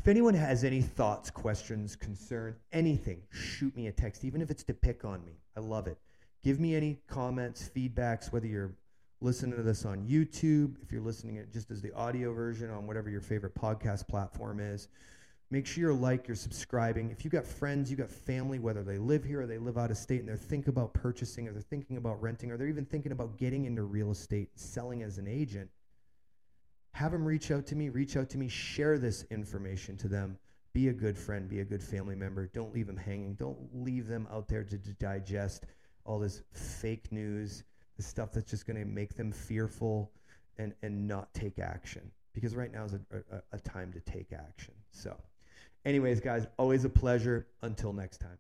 If 0.05 0.09
anyone 0.09 0.35
has 0.35 0.65
any 0.65 0.83
thoughts, 0.83 1.31
questions, 1.31 1.97
concern, 1.97 2.57
anything, 2.73 3.23
shoot 3.31 3.75
me 3.75 3.87
a 3.87 3.93
text, 3.93 4.23
even 4.23 4.43
if 4.43 4.51
it's 4.51 4.63
to 4.65 4.75
pick 4.75 5.03
on 5.03 5.25
me. 5.25 5.33
I 5.57 5.61
love 5.61 5.87
it. 5.87 5.97
Give 6.43 6.61
me 6.61 6.75
any 6.75 6.99
comments, 7.09 7.71
feedbacks, 7.75 8.31
whether 8.31 8.47
you're 8.47 8.75
listening 9.23 9.57
to 9.57 9.63
this 9.63 9.87
on 9.87 10.07
YouTube, 10.07 10.75
if 10.83 10.93
you're 10.93 11.01
listening 11.01 11.37
it 11.37 11.51
just 11.51 11.71
as 11.71 11.81
the 11.81 11.91
audio 11.95 12.35
version 12.35 12.69
on 12.69 12.87
whatever 12.87 13.09
your 13.09 13.23
favorite 13.23 13.55
podcast 13.55 14.07
platform 14.07 14.61
is. 14.61 14.89
Make 15.51 15.65
sure 15.65 15.81
you're 15.81 15.95
like, 15.95 16.29
you're 16.29 16.35
subscribing. 16.35 17.11
If 17.11 17.25
you've 17.25 17.33
got 17.33 17.47
friends, 17.47 17.91
you've 17.91 18.01
got 18.01 18.11
family, 18.11 18.59
whether 18.59 18.83
they 18.83 18.99
live 18.99 19.25
here 19.25 19.41
or 19.41 19.47
they 19.47 19.57
live 19.57 19.79
out 19.79 19.91
of 19.91 19.97
state 19.97 20.21
and 20.21 20.29
they're 20.29 20.37
thinking 20.37 20.69
about 20.69 20.93
purchasing 20.93 21.49
or 21.49 21.53
they're 21.53 21.63
thinking 21.63 21.97
about 21.97 22.21
renting 22.21 22.51
or 22.53 22.59
they're 22.59 22.69
even 22.69 22.85
thinking 22.85 23.13
about 23.13 23.39
getting 23.39 23.65
into 23.65 23.85
real 23.85 24.11
estate, 24.11 24.51
selling 24.55 25.03
as 25.03 25.17
an 25.17 25.27
agent, 25.27 25.71
have 26.95 27.11
them 27.11 27.25
reach 27.25 27.51
out 27.51 27.67
to 27.67 27.75
me, 27.75 27.89
reach 27.89 28.17
out 28.17 28.31
to 28.31 28.39
me, 28.39 28.49
share 28.49 28.99
this 28.99 29.25
information 29.31 29.97
to 29.97 30.07
them. 30.07 30.39
Be 30.73 30.89
a 30.89 30.93
good 30.93 31.19
friend, 31.19 31.49
be 31.49 31.59
a 31.59 31.65
good 31.65 31.83
family 31.83 32.15
member. 32.15 32.47
Don't 32.47 32.73
leave 32.73 32.87
them 32.87 32.97
hanging. 32.97 33.35
Don't 33.35 33.59
leave 33.73 34.07
them 34.07 34.29
out 34.33 34.47
there 34.47 34.63
to, 34.63 34.79
to 34.79 34.93
digest 34.95 35.65
all 36.05 36.21
this 36.21 36.43
fake 36.53 37.11
news, 37.11 37.65
the 37.97 38.03
stuff 38.03 38.31
that's 38.33 38.49
just 38.49 38.65
going 38.65 38.79
to 38.79 38.85
make 38.85 39.17
them 39.17 39.33
fearful 39.33 40.13
and, 40.59 40.73
and 40.83 41.09
not 41.09 41.35
take 41.35 41.59
action. 41.59 42.13
Because 42.33 42.55
right 42.55 42.73
now 42.73 42.85
is 42.85 42.95
a, 42.95 43.01
a, 43.13 43.43
a 43.53 43.59
time 43.59 43.93
to 43.93 44.01
take 44.01 44.33
action. 44.33 44.75
So, 44.93 45.17
anyways, 45.85 46.21
guys, 46.21 46.47
always 46.59 46.85
a 46.85 46.89
pleasure. 46.89 47.49
Until 47.63 47.93
next 47.93 48.21
time. 48.21 48.39